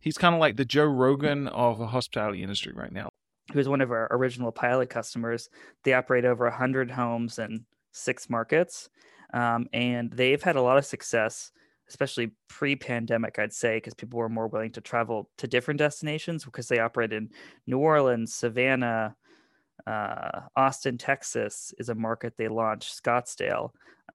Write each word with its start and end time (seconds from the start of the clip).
He's 0.00 0.18
kind 0.18 0.34
of 0.34 0.40
like 0.40 0.56
the 0.56 0.64
Joe 0.64 0.86
Rogan 0.86 1.46
of 1.48 1.78
the 1.78 1.86
hospitality 1.86 2.42
industry 2.42 2.72
right 2.74 2.92
now. 2.92 3.10
He 3.52 3.58
was 3.58 3.68
one 3.68 3.80
of 3.80 3.90
our 3.90 4.08
original 4.10 4.52
pilot 4.52 4.88
customers. 4.88 5.48
They 5.84 5.92
operate 5.92 6.24
over 6.24 6.44
100 6.44 6.90
homes 6.90 7.38
in 7.38 7.66
six 7.92 8.30
markets, 8.30 8.88
um, 9.34 9.66
and 9.72 10.10
they've 10.12 10.42
had 10.42 10.56
a 10.56 10.62
lot 10.62 10.78
of 10.78 10.86
success, 10.86 11.52
especially 11.88 12.30
pre-pandemic, 12.48 13.38
I'd 13.38 13.52
say, 13.52 13.76
because 13.76 13.94
people 13.94 14.18
were 14.18 14.28
more 14.28 14.48
willing 14.48 14.72
to 14.72 14.80
travel 14.80 15.28
to 15.38 15.46
different 15.46 15.78
destinations 15.78 16.44
because 16.44 16.68
they 16.68 16.78
operate 16.78 17.12
in 17.12 17.30
New 17.66 17.78
Orleans, 17.78 18.34
Savannah, 18.34 19.16
uh, 19.86 20.42
Austin, 20.56 20.98
Texas 20.98 21.72
is 21.78 21.88
a 21.88 21.94
market 21.94 22.34
they 22.36 22.48
launched, 22.48 23.02
Scottsdale. 23.02 23.72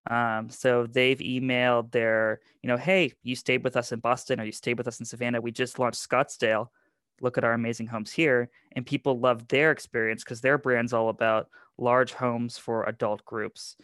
Um, 0.10 0.50
so 0.50 0.86
they've 0.86 1.18
emailed 1.18 1.92
their, 1.92 2.42
you 2.62 2.68
know, 2.68 2.78
hey, 2.78 3.14
you 3.24 3.36
stayed 3.36 3.64
with 3.64 3.76
us 3.76 3.92
in 3.92 4.00
Boston 4.00 4.40
or 4.40 4.46
you 4.46 4.52
stayed 4.52 4.78
with 4.78 4.88
us 4.88 5.00
in 5.00 5.06
Savannah. 5.06 5.42
We 5.42 5.52
just 5.52 5.80
launched 5.80 6.08
Scottsdale. 6.08 6.70
Look 7.22 7.38
at 7.38 7.44
our 7.44 7.54
amazing 7.54 7.88
homes 7.88 8.12
here. 8.12 8.50
And 8.74 8.86
people 8.86 9.20
love 9.20 9.48
their 9.48 9.72
experience 9.72 10.24
because 10.24 10.42
their 10.42 10.58
brand's 10.58 10.94
all 10.94 11.10
about 11.10 11.50
large 11.78 12.14
homes 12.14 12.58
for 12.58 12.84
adult 12.84 13.26
groups. 13.26 13.78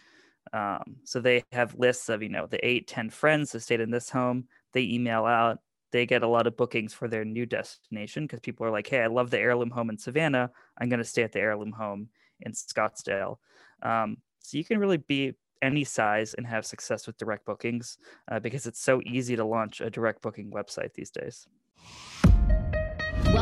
Um, 0.54 0.98
so 1.06 1.22
they 1.22 1.44
have 1.52 1.80
lists 1.80 2.10
of, 2.10 2.22
you 2.22 2.30
know, 2.30 2.46
the 2.46 2.66
eight, 2.66 2.88
10 2.88 3.10
friends 3.10 3.52
that 3.52 3.62
stayed 3.62 3.80
in 3.80 3.92
this 3.92 4.10
home. 4.10 4.46
They 4.74 4.84
email 4.84 5.26
out, 5.26 5.60
they 5.92 6.06
get 6.06 6.24
a 6.24 6.28
lot 6.28 6.48
of 6.48 6.58
bookings 6.58 6.94
for 6.94 7.08
their 7.08 7.26
new 7.26 7.46
destination 7.46 8.26
because 8.26 8.40
people 8.40 8.66
are 8.66 8.72
like, 8.72 8.88
hey, 8.88 9.02
I 9.02 9.08
love 9.08 9.30
the 9.30 9.40
heirloom 9.40 9.70
home 9.70 9.90
in 9.90 9.98
Savannah. 9.98 10.52
I'm 10.80 10.90
going 10.90 11.00
to 11.00 11.06
stay 11.06 11.24
at 11.24 11.32
the 11.32 11.40
heirloom 11.40 11.72
home 11.72 12.10
in 12.40 12.54
Scottsdale. 12.54 13.38
Um, 13.84 14.18
so 14.40 14.58
you 14.58 14.64
can 14.64 14.80
really 14.80 14.98
be 14.98 15.34
any 15.62 15.84
size 15.84 16.34
and 16.34 16.48
have 16.48 16.66
success 16.66 17.06
with 17.06 17.18
direct 17.18 17.46
bookings 17.46 17.98
uh, 18.32 18.40
because 18.40 18.66
it's 18.66 18.82
so 18.82 19.02
easy 19.06 19.36
to 19.36 19.46
launch 19.46 19.82
a 19.82 19.90
direct 19.90 20.22
booking 20.22 20.52
website 20.52 20.94
these 20.94 21.12
days. 21.12 21.48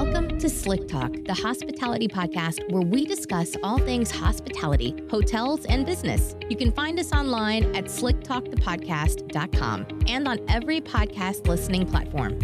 Welcome 0.01 0.39
to 0.39 0.49
Slick 0.49 0.87
Talk, 0.87 1.11
the 1.25 1.33
hospitality 1.33 2.07
podcast 2.07 2.71
where 2.71 2.83
we 2.83 3.03
discuss 3.03 3.57
all 3.63 3.77
things 3.79 4.09
hospitality, 4.09 4.95
hotels, 5.11 5.65
and 5.65 5.85
business. 5.85 6.37
You 6.49 6.55
can 6.55 6.71
find 6.71 6.97
us 6.97 7.11
online 7.11 7.75
at 7.75 7.87
slicktalkthepodcast.com 7.87 9.85
and 10.07 10.25
on 10.25 10.39
every 10.47 10.79
podcast 10.79 11.47
listening 11.47 11.85
platform. 11.85 12.39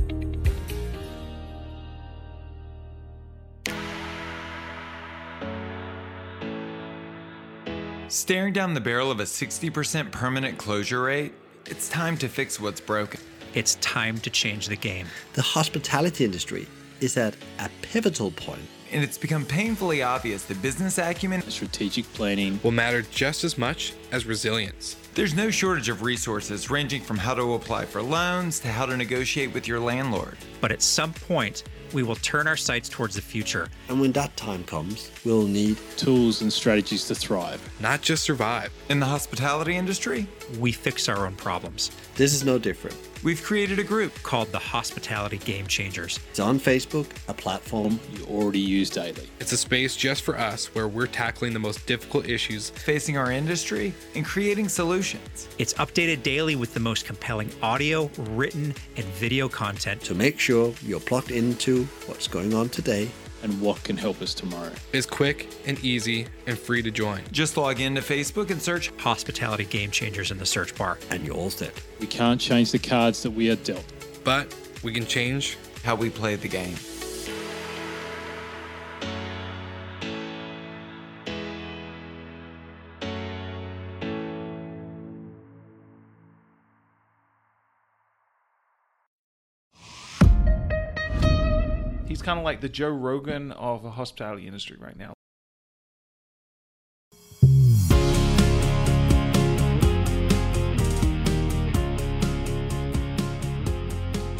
Staring 8.09 8.51
down 8.51 8.73
the 8.73 8.81
barrel 8.81 9.09
of 9.09 9.21
a 9.21 9.23
60% 9.23 10.11
permanent 10.11 10.57
closure 10.57 11.03
rate, 11.03 11.33
it's 11.67 11.87
time 11.87 12.17
to 12.17 12.27
fix 12.27 12.59
what's 12.59 12.81
broken. 12.81 13.21
It's 13.53 13.75
time 13.75 14.17
to 14.17 14.29
change 14.29 14.67
the 14.67 14.75
game. 14.75 15.07
The 15.35 15.41
hospitality 15.41 16.25
industry 16.25 16.67
is 17.01 17.17
at 17.17 17.35
a 17.59 17.69
pivotal 17.81 18.31
point. 18.31 18.61
And 18.91 19.03
it's 19.03 19.17
become 19.17 19.45
painfully 19.45 20.03
obvious 20.03 20.45
that 20.45 20.61
business 20.61 20.97
acumen 20.97 21.41
strategic 21.49 22.05
planning 22.13 22.59
will 22.63 22.71
matter 22.71 23.01
just 23.01 23.43
as 23.43 23.57
much 23.57 23.93
as 24.11 24.25
resilience. 24.25 24.95
There's 25.15 25.33
no 25.33 25.49
shortage 25.49 25.89
of 25.89 26.01
resources 26.01 26.69
ranging 26.69 27.01
from 27.01 27.17
how 27.17 27.33
to 27.33 27.53
apply 27.53 27.85
for 27.85 28.01
loans 28.01 28.59
to 28.59 28.67
how 28.67 28.85
to 28.85 28.95
negotiate 28.95 29.53
with 29.53 29.67
your 29.67 29.79
landlord. 29.79 30.37
But 30.61 30.71
at 30.71 30.81
some 30.81 31.13
point, 31.13 31.63
we 31.93 32.03
will 32.03 32.15
turn 32.17 32.47
our 32.47 32.57
sights 32.57 32.89
towards 32.89 33.15
the 33.15 33.21
future. 33.21 33.69
And 33.87 34.01
when 34.01 34.11
that 34.13 34.35
time 34.35 34.63
comes, 34.65 35.11
we'll 35.23 35.47
need 35.47 35.77
tools 35.97 36.41
and 36.41 36.51
strategies 36.51 37.07
to 37.07 37.15
thrive, 37.15 37.61
not 37.79 38.01
just 38.01 38.23
survive. 38.23 38.73
In 38.89 38.99
the 38.99 39.05
hospitality 39.05 39.77
industry, 39.77 40.27
we 40.59 40.71
fix 40.71 41.07
our 41.07 41.25
own 41.25 41.35
problems. 41.35 41.91
This 42.15 42.33
is 42.33 42.43
no 42.43 42.59
different. 42.59 42.97
We've 43.25 43.41
created 43.41 43.79
a 43.79 43.83
group 43.83 44.13
called 44.21 44.51
the 44.51 44.59
Hospitality 44.59 45.39
Game 45.39 45.65
Changers. 45.65 46.19
It's 46.29 46.39
on 46.39 46.59
Facebook, 46.59 47.07
a 47.27 47.33
platform 47.33 47.99
you 48.13 48.23
already 48.25 48.59
use 48.59 48.91
daily. 48.91 49.27
It's 49.39 49.51
a 49.51 49.57
space 49.57 49.95
just 49.95 50.21
for 50.21 50.37
us 50.37 50.67
where 50.75 50.87
we're 50.87 51.07
tackling 51.07 51.51
the 51.51 51.57
most 51.57 51.87
difficult 51.87 52.29
issues 52.29 52.69
facing 52.69 53.17
our 53.17 53.31
industry 53.31 53.95
and 54.13 54.23
creating 54.23 54.69
solutions. 54.69 55.47
It's 55.57 55.73
updated 55.73 56.21
daily 56.21 56.55
with 56.55 56.75
the 56.75 56.79
most 56.79 57.05
compelling 57.05 57.49
audio, 57.63 58.11
written, 58.15 58.75
and 58.95 59.05
video 59.05 59.49
content 59.49 60.01
to 60.01 60.13
make 60.13 60.39
sure 60.39 60.75
you're 60.83 60.99
plugged 60.99 61.31
into 61.31 61.85
what's 62.05 62.27
going 62.27 62.53
on 62.53 62.69
today 62.69 63.09
and 63.43 63.61
what 63.61 63.83
can 63.83 63.97
help 63.97 64.21
us 64.21 64.33
tomorrow. 64.33 64.71
It's 64.93 65.05
quick 65.05 65.47
and 65.65 65.79
easy 65.83 66.27
and 66.47 66.57
free 66.57 66.81
to 66.81 66.91
join. 66.91 67.21
Just 67.31 67.57
log 67.57 67.79
into 67.79 68.01
Facebook 68.01 68.49
and 68.51 68.61
search 68.61 68.91
Hospitality 68.97 69.65
Game 69.65 69.91
Changers 69.91 70.31
in 70.31 70.37
the 70.37 70.45
search 70.45 70.75
bar. 70.75 70.97
And 71.09 71.25
you're 71.25 71.35
all 71.35 71.49
set. 71.49 71.73
We 71.99 72.07
can't 72.07 72.39
change 72.39 72.71
the 72.71 72.79
cards 72.79 73.23
that 73.23 73.31
we 73.31 73.49
are 73.49 73.55
dealt, 73.55 73.85
but 74.23 74.55
we 74.83 74.93
can 74.93 75.05
change 75.05 75.57
how 75.83 75.95
we 75.95 76.09
play 76.09 76.35
the 76.35 76.47
game. 76.47 76.75
He's 92.07 92.21
kind 92.21 92.37
of 92.37 92.45
like 92.45 92.61
the 92.61 92.69
Joe 92.69 92.89
Rogan 92.89 93.51
of 93.53 93.81
the 93.81 93.89
hospitality 93.89 94.45
industry 94.45 94.77
right 94.79 94.95
now. 94.95 95.13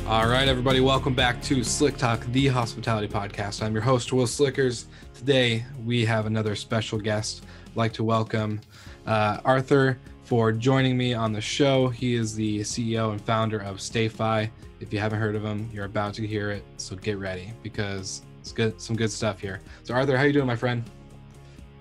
All 0.08 0.28
right, 0.28 0.48
everybody, 0.48 0.80
welcome 0.80 1.16
back 1.16 1.42
to 1.44 1.64
Slick 1.64 1.98
Talk, 1.98 2.24
the 2.28 2.46
hospitality 2.48 3.08
podcast. 3.08 3.64
I'm 3.64 3.74
your 3.74 3.82
host, 3.82 4.14
Will 4.14 4.28
Slickers. 4.28 4.86
Today, 5.16 5.66
we 5.84 6.06
have 6.06 6.28
another 6.28 6.56
special 6.56 7.00
guest. 7.00 7.44
I'd 7.66 7.76
like 7.76 7.94
to 7.94 8.04
welcome 8.04 8.62
uh, 9.08 9.40
Arthur 9.44 9.98
for 10.24 10.52
joining 10.52 10.96
me 10.96 11.16
on 11.16 11.34
the 11.34 11.42
show. 11.42 11.90
He 11.90 12.14
is 12.14 12.36
the 12.36 12.60
CEO 12.60 13.12
and 13.12 13.20
founder 13.20 13.60
of 13.60 13.78
StayFi. 13.78 14.52
If 14.86 14.94
you 14.94 15.00
haven't 15.00 15.20
heard 15.20 15.36
of 15.36 15.44
him, 15.44 15.68
you're 15.74 15.86
about 15.86 16.14
to 16.14 16.28
hear 16.28 16.52
it. 16.52 16.64
So 16.78 16.96
get 16.96 17.18
ready 17.18 17.52
because 17.64 18.22
it's 18.40 18.52
good, 18.52 18.80
some 18.80 18.96
good 18.96 19.12
stuff 19.12 19.40
here. 19.40 19.60
So 19.82 19.96
Arthur, 19.96 20.16
how 20.16 20.26
you 20.26 20.32
doing, 20.32 20.46
my 20.46 20.56
friend? 20.56 20.84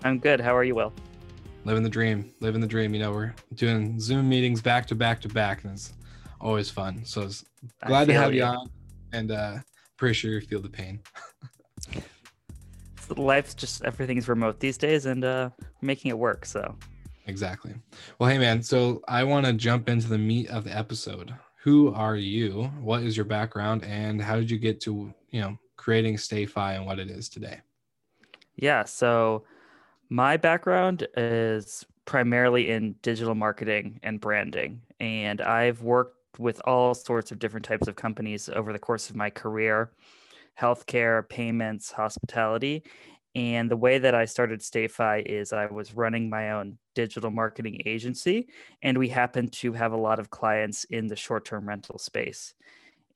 I'm 0.04 0.18
good. 0.18 0.40
How 0.40 0.56
are 0.56 0.64
you, 0.64 0.74
Will? 0.74 0.90
Living 1.66 1.82
the 1.82 1.90
dream, 1.90 2.32
living 2.40 2.62
the 2.62 2.66
dream. 2.66 2.94
You 2.94 3.00
know, 3.00 3.12
we're 3.12 3.34
doing 3.56 4.00
Zoom 4.00 4.26
meetings 4.26 4.62
back 4.62 4.86
to 4.86 4.94
back 4.94 5.20
to 5.20 5.28
back, 5.28 5.64
and 5.64 5.74
it's 5.74 5.92
always 6.40 6.70
fun. 6.70 7.04
So 7.04 7.20
it's 7.20 7.44
glad 7.84 8.06
to 8.06 8.14
have 8.14 8.32
you, 8.32 8.38
you 8.38 8.46
on, 8.46 8.70
and 9.12 9.30
uh, 9.30 9.58
pretty 9.98 10.14
sure 10.14 10.30
you 10.30 10.40
feel 10.40 10.62
the 10.62 10.70
pain. 10.70 11.00
Life's 13.18 13.52
just 13.52 13.84
everything's 13.84 14.28
remote 14.28 14.60
these 14.60 14.78
days, 14.78 15.04
and 15.04 15.26
uh, 15.26 15.50
making 15.82 16.08
it 16.08 16.18
work. 16.18 16.46
So 16.46 16.74
exactly. 17.26 17.74
Well, 18.18 18.30
hey 18.30 18.38
man, 18.38 18.62
so 18.62 19.02
I 19.06 19.24
want 19.24 19.44
to 19.44 19.52
jump 19.52 19.90
into 19.90 20.08
the 20.08 20.16
meat 20.16 20.48
of 20.48 20.64
the 20.64 20.74
episode 20.74 21.34
who 21.64 21.94
are 21.94 22.16
you? 22.16 22.64
What 22.78 23.02
is 23.04 23.16
your 23.16 23.24
background, 23.24 23.84
and 23.84 24.20
how 24.20 24.36
did 24.36 24.50
you 24.50 24.58
get 24.58 24.82
to 24.82 25.14
you 25.30 25.40
know 25.40 25.58
creating 25.76 26.16
StayFi 26.16 26.76
and 26.76 26.84
what 26.84 26.98
it 26.98 27.10
is 27.10 27.30
today? 27.30 27.62
Yeah, 28.56 28.84
so 28.84 29.44
my 30.10 30.36
background 30.36 31.08
is 31.16 31.86
primarily 32.04 32.70
in 32.70 32.96
digital 33.00 33.34
marketing 33.34 33.98
and 34.02 34.20
branding, 34.20 34.82
and 35.00 35.40
I've 35.40 35.80
worked 35.80 36.38
with 36.38 36.60
all 36.66 36.92
sorts 36.94 37.32
of 37.32 37.38
different 37.38 37.64
types 37.64 37.88
of 37.88 37.96
companies 37.96 38.50
over 38.50 38.70
the 38.70 38.78
course 38.78 39.08
of 39.08 39.16
my 39.16 39.30
career 39.30 39.90
healthcare, 40.60 41.28
payments, 41.28 41.90
hospitality. 41.90 42.84
And 43.34 43.68
the 43.68 43.76
way 43.76 43.98
that 43.98 44.14
I 44.14 44.26
started 44.26 44.60
StayFi 44.60 45.26
is 45.26 45.52
I 45.52 45.66
was 45.66 45.94
running 45.94 46.30
my 46.30 46.52
own 46.52 46.78
digital 46.94 47.30
marketing 47.30 47.80
agency, 47.84 48.48
and 48.82 48.96
we 48.96 49.08
happened 49.08 49.52
to 49.54 49.72
have 49.72 49.92
a 49.92 49.96
lot 49.96 50.20
of 50.20 50.30
clients 50.30 50.84
in 50.84 51.08
the 51.08 51.16
short 51.16 51.44
term 51.44 51.68
rental 51.68 51.98
space. 51.98 52.54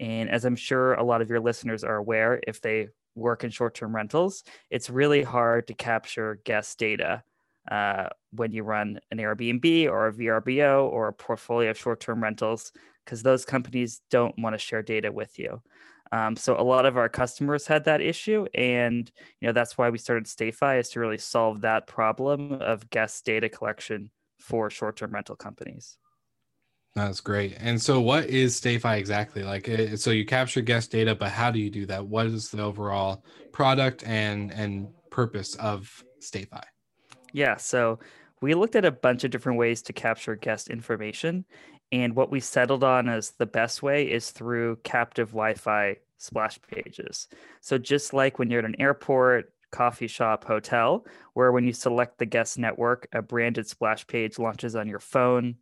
And 0.01 0.29
as 0.29 0.45
I'm 0.45 0.57
sure 0.57 0.95
a 0.95 1.05
lot 1.05 1.23
of 1.23 1.29
your 1.29 1.41
listeners 1.41 1.85
are 1.85 1.97
aware, 1.97 2.41
if 2.47 2.61
they 2.61 2.89
work 3.15 3.45
in 3.45 3.51
short 3.51 3.75
term 3.75 3.95
rentals, 3.95 4.45
it's 4.71 4.91
really 4.91 5.23
hard 5.23 5.67
to 5.69 5.75
capture 5.75 6.41
guest 6.45 6.79
data 6.79 7.23
uh, 7.71 8.09
when 8.33 8.53
you 8.53 8.63
run 8.63 8.99
an 9.11 9.19
Airbnb 9.19 9.89
or 9.89 10.09
a 10.09 10.13
VRBO 10.13 10.91
or 10.91 11.09
a 11.09 11.13
portfolio 11.13 11.71
of 11.71 11.79
short 11.79 12.01
term 12.01 12.23
rentals, 12.23 12.73
because 13.05 13.23
those 13.23 13.45
companies 13.45 14.01
don't 14.11 14.35
want 14.39 14.55
to 14.55 14.59
share 14.59 14.83
data 14.83 15.13
with 15.13 15.39
you. 15.39 15.63
Um, 16.13 16.37
so 16.37 16.59
a 16.59 16.63
lot 16.63 16.87
of 16.87 16.97
our 16.97 17.09
customers 17.09 17.67
had 17.67 17.85
that 17.85 18.01
issue, 18.01 18.47
and 18.55 19.11
you 19.41 19.47
know 19.47 19.53
that's 19.53 19.77
why 19.77 19.91
we 19.91 19.99
started 19.99 20.25
StayFi 20.25 20.81
is 20.81 20.89
to 20.91 21.01
really 21.01 21.19
solve 21.19 21.61
that 21.63 21.87
problem 21.87 22.53
of 22.53 22.89
guest 22.91 23.25
data 23.25 23.49
collection 23.49 24.11
for 24.39 24.71
short-term 24.71 25.11
rental 25.13 25.37
companies. 25.37 25.99
That's 26.95 27.21
great. 27.21 27.57
And 27.61 27.81
so, 27.81 28.01
what 28.01 28.27
is 28.27 28.61
StayFi 28.61 28.99
exactly? 28.99 29.43
Like, 29.43 29.69
eh, 29.69 29.97
so 29.97 30.11
you 30.11 30.25
capture 30.25 30.61
guest 30.63 30.91
data, 30.91 31.15
but 31.15 31.31
how 31.31 31.51
do 31.51 31.59
you 31.59 31.71
do 31.71 31.87
that? 31.87 32.07
What 32.07 32.27
is 32.27 32.51
the 32.51 32.63
overall 32.63 33.25
product 33.53 34.03
and 34.05 34.53
and 34.53 34.89
purpose 35.11 35.55
of 35.57 36.03
StayFi? 36.21 36.63
Yeah, 37.33 37.57
so 37.57 37.99
we 38.41 38.55
looked 38.55 38.77
at 38.77 38.85
a 38.85 38.91
bunch 38.91 39.25
of 39.25 39.31
different 39.31 39.59
ways 39.59 39.83
to 39.83 39.93
capture 39.93 40.37
guest 40.37 40.71
information, 40.71 41.45
and 41.93 42.15
what 42.15 42.31
we 42.31 42.41
settled 42.41 42.85
on 42.85 43.09
as 43.09 43.31
the 43.31 43.47
best 43.47 43.83
way 43.83 44.11
is 44.11 44.31
through 44.31 44.77
captive 44.83 45.29
Wi 45.31 45.55
Fi 45.55 45.97
splash 46.19 46.59
pages. 46.63 47.29
So 47.61 47.79
just 47.79 48.13
like 48.13 48.39
when 48.39 48.51
you're 48.51 48.59
at 48.59 48.65
an 48.65 48.81
airport, 48.81 49.53
coffee 49.71 50.07
shop, 50.07 50.45
hotel, 50.45 51.05
where 51.35 51.53
when 51.53 51.65
you 51.65 51.73
select 51.73 52.19
the 52.19 52.27
guest 52.27 52.59
network, 52.59 53.09
a 53.13 53.23
branded 53.23 53.67
splash 53.67 54.07
page 54.07 54.39
launches 54.39 54.75
on 54.75 54.89
your 54.89 54.99
phone, 54.99 55.57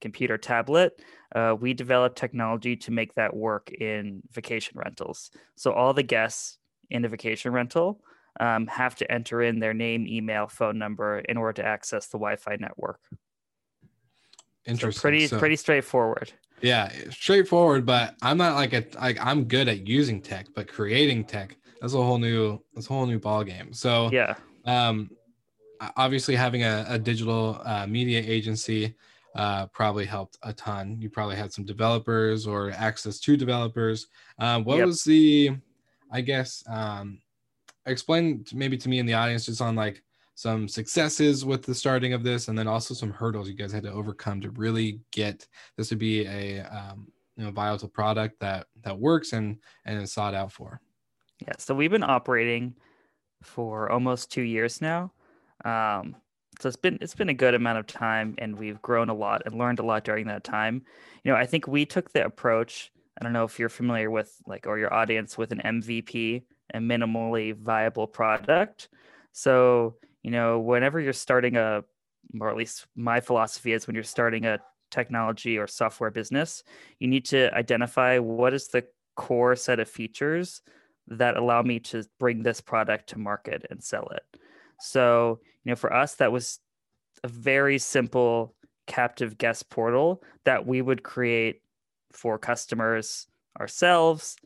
computer, 0.00 0.36
tablet. 0.36 1.00
Uh, 1.34 1.56
we 1.58 1.72
developed 1.72 2.18
technology 2.18 2.76
to 2.76 2.90
make 2.90 3.14
that 3.14 3.34
work 3.34 3.72
in 3.72 4.20
vacation 4.32 4.78
rentals. 4.78 5.30
So 5.54 5.72
all 5.72 5.94
the 5.94 6.02
guests 6.02 6.58
in 6.90 7.04
a 7.04 7.08
vacation 7.08 7.52
rental 7.52 8.02
um, 8.38 8.66
have 8.66 8.96
to 8.96 9.10
enter 9.10 9.40
in 9.42 9.60
their 9.60 9.72
name, 9.74 10.06
email, 10.06 10.46
phone 10.46 10.78
number 10.78 11.20
in 11.20 11.36
order 11.36 11.62
to 11.62 11.66
access 11.66 12.06
the 12.08 12.18
Wi-Fi 12.18 12.56
network. 12.56 13.00
Interesting. 14.66 14.98
So 14.98 15.02
pretty 15.02 15.26
So- 15.26 15.38
pretty 15.38 15.56
straightforward. 15.56 16.32
Yeah, 16.60 16.92
straightforward, 17.10 17.84
but 17.84 18.14
I'm 18.22 18.36
not 18.38 18.54
like 18.54 18.72
a 18.72 18.84
like 19.00 19.18
I'm 19.24 19.44
good 19.44 19.66
at 19.68 19.88
using 19.88 20.20
tech, 20.22 20.46
but 20.54 20.68
creating 20.68 21.24
tech 21.24 21.56
that's 21.80 21.94
a 21.94 21.96
whole 21.96 22.18
new 22.18 22.60
that's 22.74 22.86
a 22.88 22.92
whole 22.92 23.06
new 23.06 23.18
ball 23.18 23.42
game. 23.42 23.72
So 23.72 24.10
Yeah. 24.12 24.34
um 24.64 25.10
obviously 25.96 26.36
having 26.36 26.62
a, 26.62 26.84
a 26.88 26.98
digital 26.98 27.60
uh, 27.64 27.84
media 27.88 28.22
agency 28.24 28.94
uh, 29.34 29.66
probably 29.68 30.04
helped 30.04 30.38
a 30.44 30.52
ton. 30.52 30.96
You 31.00 31.10
probably 31.10 31.34
had 31.34 31.52
some 31.52 31.64
developers 31.64 32.46
or 32.46 32.70
access 32.70 33.18
to 33.20 33.36
developers. 33.36 34.06
Um, 34.38 34.62
what 34.62 34.76
Yep. 34.78 34.86
was 34.86 35.02
the, 35.02 35.56
I 36.12 36.20
guess, 36.20 36.62
um, 36.68 37.18
explain 37.86 38.44
to- 38.44 38.56
maybe 38.56 38.76
to 38.76 38.88
me 38.88 39.00
in 39.00 39.06
the 39.06 39.14
audience 39.14 39.46
just 39.46 39.60
on 39.60 39.74
like 39.74 40.04
some 40.34 40.68
successes 40.68 41.44
with 41.44 41.62
the 41.62 41.74
starting 41.74 42.14
of 42.14 42.24
this, 42.24 42.48
and 42.48 42.58
then 42.58 42.66
also 42.66 42.94
some 42.94 43.12
hurdles 43.12 43.48
you 43.48 43.54
guys 43.54 43.72
had 43.72 43.82
to 43.84 43.92
overcome 43.92 44.40
to 44.40 44.50
really 44.50 45.00
get 45.10 45.46
this 45.76 45.88
to 45.90 45.96
be 45.96 46.26
a 46.26 46.60
um, 46.62 47.08
you 47.36 47.44
know 47.44 47.50
viable 47.50 47.88
product 47.88 48.40
that 48.40 48.66
that 48.82 48.98
works 48.98 49.32
and 49.32 49.58
and 49.84 50.02
is 50.02 50.12
sought 50.12 50.34
out 50.34 50.52
for. 50.52 50.80
Yeah, 51.40 51.54
so 51.58 51.74
we've 51.74 51.90
been 51.90 52.02
operating 52.02 52.74
for 53.42 53.90
almost 53.90 54.30
two 54.30 54.42
years 54.42 54.80
now. 54.80 55.12
Um, 55.64 56.16
so 56.60 56.68
it's 56.68 56.76
been 56.76 56.98
it's 57.00 57.14
been 57.14 57.28
a 57.28 57.34
good 57.34 57.54
amount 57.54 57.78
of 57.78 57.86
time, 57.86 58.34
and 58.38 58.58
we've 58.58 58.80
grown 58.82 59.08
a 59.08 59.14
lot 59.14 59.42
and 59.46 59.56
learned 59.56 59.80
a 59.80 59.84
lot 59.84 60.04
during 60.04 60.26
that 60.28 60.44
time. 60.44 60.82
You 61.24 61.32
know, 61.32 61.38
I 61.38 61.46
think 61.46 61.66
we 61.66 61.84
took 61.84 62.12
the 62.12 62.24
approach. 62.24 62.92
I 63.20 63.24
don't 63.24 63.32
know 63.32 63.44
if 63.44 63.58
you're 63.58 63.68
familiar 63.68 64.10
with 64.10 64.34
like 64.46 64.66
or 64.66 64.78
your 64.78 64.92
audience 64.92 65.36
with 65.36 65.52
an 65.52 65.60
MVP, 65.64 66.42
a 66.74 66.78
minimally 66.78 67.54
viable 67.54 68.06
product. 68.06 68.88
So 69.32 69.96
you 70.22 70.30
know, 70.30 70.58
whenever 70.58 71.00
you're 71.00 71.12
starting 71.12 71.56
a, 71.56 71.82
or 72.40 72.50
at 72.50 72.56
least 72.56 72.86
my 72.96 73.20
philosophy 73.20 73.72
is 73.72 73.86
when 73.86 73.94
you're 73.94 74.04
starting 74.04 74.46
a 74.46 74.58
technology 74.90 75.58
or 75.58 75.66
software 75.66 76.10
business, 76.10 76.62
you 76.98 77.08
need 77.08 77.24
to 77.26 77.52
identify 77.54 78.18
what 78.18 78.54
is 78.54 78.68
the 78.68 78.84
core 79.16 79.56
set 79.56 79.80
of 79.80 79.88
features 79.88 80.62
that 81.08 81.36
allow 81.36 81.62
me 81.62 81.80
to 81.80 82.04
bring 82.18 82.42
this 82.42 82.60
product 82.60 83.08
to 83.08 83.18
market 83.18 83.66
and 83.70 83.82
sell 83.82 84.08
it. 84.14 84.24
So, 84.78 85.40
you 85.64 85.70
know, 85.70 85.76
for 85.76 85.92
us, 85.92 86.14
that 86.16 86.32
was 86.32 86.60
a 87.24 87.28
very 87.28 87.78
simple 87.78 88.54
captive 88.86 89.38
guest 89.38 89.70
portal 89.70 90.22
that 90.44 90.66
we 90.66 90.82
would 90.82 91.02
create 91.02 91.62
for 92.12 92.38
customers 92.38 93.26
ourselves. 93.58 94.36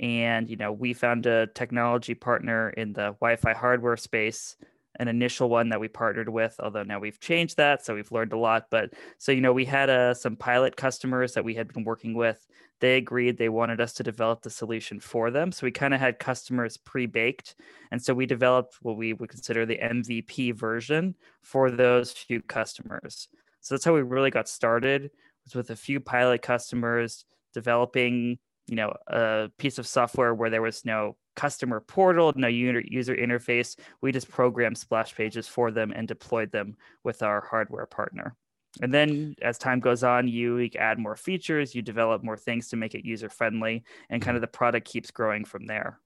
And, 0.00 0.48
you 0.48 0.56
know, 0.56 0.72
we 0.72 0.92
found 0.92 1.26
a 1.26 1.46
technology 1.48 2.14
partner 2.14 2.70
in 2.70 2.92
the 2.92 3.14
Wi 3.20 3.36
Fi 3.36 3.52
hardware 3.52 3.96
space, 3.96 4.56
an 4.98 5.08
initial 5.08 5.48
one 5.48 5.68
that 5.70 5.80
we 5.80 5.88
partnered 5.88 6.28
with, 6.28 6.54
although 6.58 6.82
now 6.82 7.00
we've 7.00 7.20
changed 7.20 7.56
that. 7.56 7.84
So 7.84 7.94
we've 7.94 8.12
learned 8.12 8.32
a 8.32 8.38
lot. 8.38 8.66
But 8.70 8.92
so, 9.18 9.32
you 9.32 9.40
know, 9.40 9.52
we 9.52 9.64
had 9.64 9.90
uh, 9.90 10.14
some 10.14 10.36
pilot 10.36 10.76
customers 10.76 11.34
that 11.34 11.44
we 11.44 11.54
had 11.54 11.72
been 11.72 11.84
working 11.84 12.14
with 12.14 12.46
they 12.80 12.96
agreed 12.96 13.38
they 13.38 13.48
wanted 13.48 13.80
us 13.80 13.92
to 13.94 14.02
develop 14.02 14.42
the 14.42 14.50
solution 14.50 15.00
for 15.00 15.30
them. 15.30 15.52
So 15.52 15.64
we 15.64 15.70
kind 15.70 15.94
of 15.94 16.00
had 16.00 16.18
customers 16.18 16.76
pre 16.76 17.06
baked. 17.06 17.54
And 17.90 18.02
so 18.02 18.12
we 18.12 18.26
developed 18.26 18.76
what 18.82 18.96
we 18.96 19.12
would 19.12 19.30
consider 19.30 19.64
the 19.64 19.78
MVP 19.78 20.54
version 20.54 21.14
for 21.42 21.70
those 21.70 22.12
few 22.12 22.42
customers. 22.42 23.28
So 23.60 23.74
that's 23.74 23.84
how 23.84 23.94
we 23.94 24.02
really 24.02 24.30
got 24.30 24.48
started 24.48 25.10
was 25.44 25.54
with 25.54 25.70
a 25.70 25.76
few 25.76 26.00
pilot 26.00 26.42
customers 26.42 27.24
developing, 27.52 28.38
you 28.66 28.76
know, 28.76 28.94
a 29.08 29.50
piece 29.58 29.78
of 29.78 29.86
software 29.86 30.34
where 30.34 30.50
there 30.50 30.62
was 30.62 30.84
no 30.84 31.16
customer 31.36 31.80
portal, 31.80 32.32
no 32.36 32.48
user 32.48 33.14
interface. 33.14 33.76
We 34.00 34.12
just 34.12 34.30
programmed 34.30 34.78
splash 34.78 35.14
pages 35.14 35.46
for 35.46 35.70
them 35.70 35.92
and 35.94 36.08
deployed 36.08 36.50
them 36.52 36.76
with 37.02 37.22
our 37.22 37.40
hardware 37.40 37.86
partner. 37.86 38.36
And 38.80 38.92
then 38.92 39.36
as 39.42 39.58
time 39.58 39.80
goes 39.80 40.02
on, 40.02 40.26
you 40.26 40.68
add 40.78 40.98
more 40.98 41.16
features, 41.16 41.74
you 41.74 41.82
develop 41.82 42.24
more 42.24 42.36
things 42.36 42.68
to 42.68 42.76
make 42.76 42.94
it 42.94 43.04
user 43.04 43.28
friendly, 43.28 43.84
and 44.10 44.22
kind 44.22 44.36
of 44.36 44.40
the 44.40 44.48
product 44.48 44.86
keeps 44.88 45.10
growing 45.10 45.44
from 45.44 45.66
there 45.66 46.00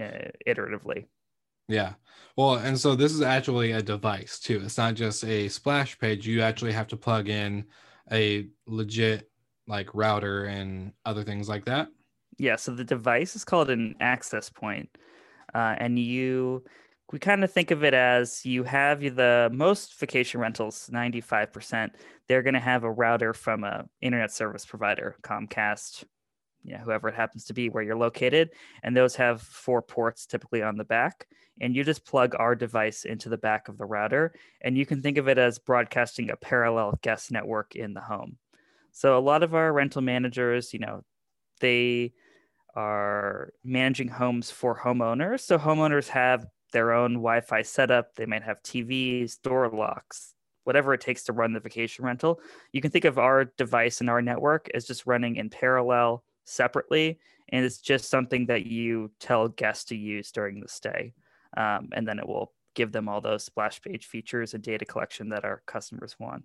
uh, 0.00 0.30
iteratively. 0.46 1.06
Yeah. 1.68 1.94
Well, 2.36 2.56
and 2.56 2.78
so 2.78 2.94
this 2.94 3.12
is 3.12 3.22
actually 3.22 3.72
a 3.72 3.82
device 3.82 4.38
too. 4.38 4.60
It's 4.64 4.78
not 4.78 4.94
just 4.94 5.24
a 5.24 5.48
splash 5.48 5.98
page. 5.98 6.26
You 6.26 6.42
actually 6.42 6.72
have 6.72 6.88
to 6.88 6.96
plug 6.96 7.28
in 7.28 7.66
a 8.12 8.48
legit 8.66 9.30
like 9.66 9.94
router 9.94 10.44
and 10.44 10.92
other 11.06 11.24
things 11.24 11.48
like 11.48 11.64
that. 11.66 11.88
Yeah. 12.38 12.56
So 12.56 12.72
the 12.72 12.84
device 12.84 13.36
is 13.36 13.44
called 13.44 13.70
an 13.70 13.94
access 14.00 14.50
point, 14.50 14.88
uh, 15.54 15.76
and 15.78 15.98
you 15.98 16.64
we 17.12 17.18
kind 17.18 17.44
of 17.44 17.52
think 17.52 17.70
of 17.70 17.84
it 17.84 17.94
as 17.94 18.44
you 18.44 18.64
have 18.64 19.00
the 19.00 19.48
most 19.52 20.00
vacation 20.00 20.40
rentals 20.40 20.90
95% 20.92 21.90
they're 22.26 22.42
going 22.42 22.54
to 22.54 22.60
have 22.60 22.82
a 22.82 22.90
router 22.90 23.32
from 23.32 23.62
a 23.62 23.84
internet 24.00 24.32
service 24.32 24.64
provider 24.64 25.14
comcast 25.22 26.04
know, 26.64 26.78
whoever 26.78 27.08
it 27.08 27.14
happens 27.14 27.44
to 27.44 27.54
be 27.54 27.68
where 27.68 27.82
you're 27.82 27.96
located 27.96 28.50
and 28.82 28.96
those 28.96 29.14
have 29.16 29.42
four 29.42 29.82
ports 29.82 30.26
typically 30.26 30.62
on 30.62 30.76
the 30.76 30.84
back 30.84 31.26
and 31.60 31.76
you 31.76 31.84
just 31.84 32.04
plug 32.04 32.34
our 32.38 32.54
device 32.54 33.04
into 33.04 33.28
the 33.28 33.38
back 33.38 33.68
of 33.68 33.78
the 33.78 33.84
router 33.84 34.34
and 34.62 34.76
you 34.76 34.86
can 34.86 35.00
think 35.00 35.18
of 35.18 35.28
it 35.28 35.38
as 35.38 35.58
broadcasting 35.58 36.30
a 36.30 36.36
parallel 36.36 36.98
guest 37.02 37.30
network 37.30 37.76
in 37.76 37.94
the 37.94 38.00
home 38.00 38.36
so 38.92 39.16
a 39.16 39.20
lot 39.20 39.42
of 39.42 39.54
our 39.54 39.72
rental 39.72 40.02
managers 40.02 40.72
you 40.72 40.80
know 40.80 41.02
they 41.60 42.12
are 42.76 43.52
managing 43.62 44.08
homes 44.08 44.50
for 44.50 44.78
homeowners 44.78 45.40
so 45.40 45.58
homeowners 45.58 46.08
have 46.08 46.46
their 46.74 46.92
own 46.92 47.14
Wi-Fi 47.14 47.62
setup. 47.62 48.14
They 48.16 48.26
might 48.26 48.42
have 48.42 48.62
TVs, 48.62 49.40
door 49.40 49.70
locks, 49.70 50.34
whatever 50.64 50.92
it 50.92 51.00
takes 51.00 51.22
to 51.24 51.32
run 51.32 51.54
the 51.54 51.60
vacation 51.60 52.04
rental. 52.04 52.40
You 52.72 52.82
can 52.82 52.90
think 52.90 53.06
of 53.06 53.18
our 53.18 53.46
device 53.56 54.00
and 54.02 54.10
our 54.10 54.20
network 54.20 54.68
as 54.74 54.84
just 54.84 55.06
running 55.06 55.36
in 55.36 55.48
parallel 55.48 56.24
separately, 56.44 57.18
and 57.48 57.64
it's 57.64 57.78
just 57.78 58.10
something 58.10 58.46
that 58.46 58.66
you 58.66 59.12
tell 59.20 59.48
guests 59.48 59.84
to 59.86 59.96
use 59.96 60.32
during 60.32 60.60
the 60.60 60.68
stay, 60.68 61.14
um, 61.56 61.88
and 61.92 62.06
then 62.06 62.18
it 62.18 62.26
will 62.26 62.52
give 62.74 62.90
them 62.90 63.08
all 63.08 63.20
those 63.20 63.44
splash 63.44 63.80
page 63.80 64.06
features 64.06 64.52
and 64.52 64.62
data 64.62 64.84
collection 64.84 65.28
that 65.28 65.44
our 65.44 65.62
customers 65.66 66.16
want. 66.18 66.42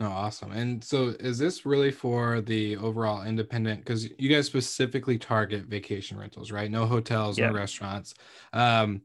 No, 0.00 0.08
awesome. 0.08 0.50
And 0.52 0.82
so 0.82 1.14
is 1.20 1.38
this 1.38 1.64
really 1.64 1.92
for 1.92 2.40
the 2.40 2.76
overall 2.78 3.24
independent 3.24 3.80
because 3.80 4.08
you 4.18 4.28
guys 4.28 4.46
specifically 4.46 5.16
target 5.16 5.66
vacation 5.66 6.18
rentals, 6.18 6.50
right? 6.50 6.70
No 6.70 6.86
hotels, 6.86 7.38
Yeah. 7.38 7.48
no 7.48 7.54
restaurants. 7.54 8.14
Um, 8.52 9.02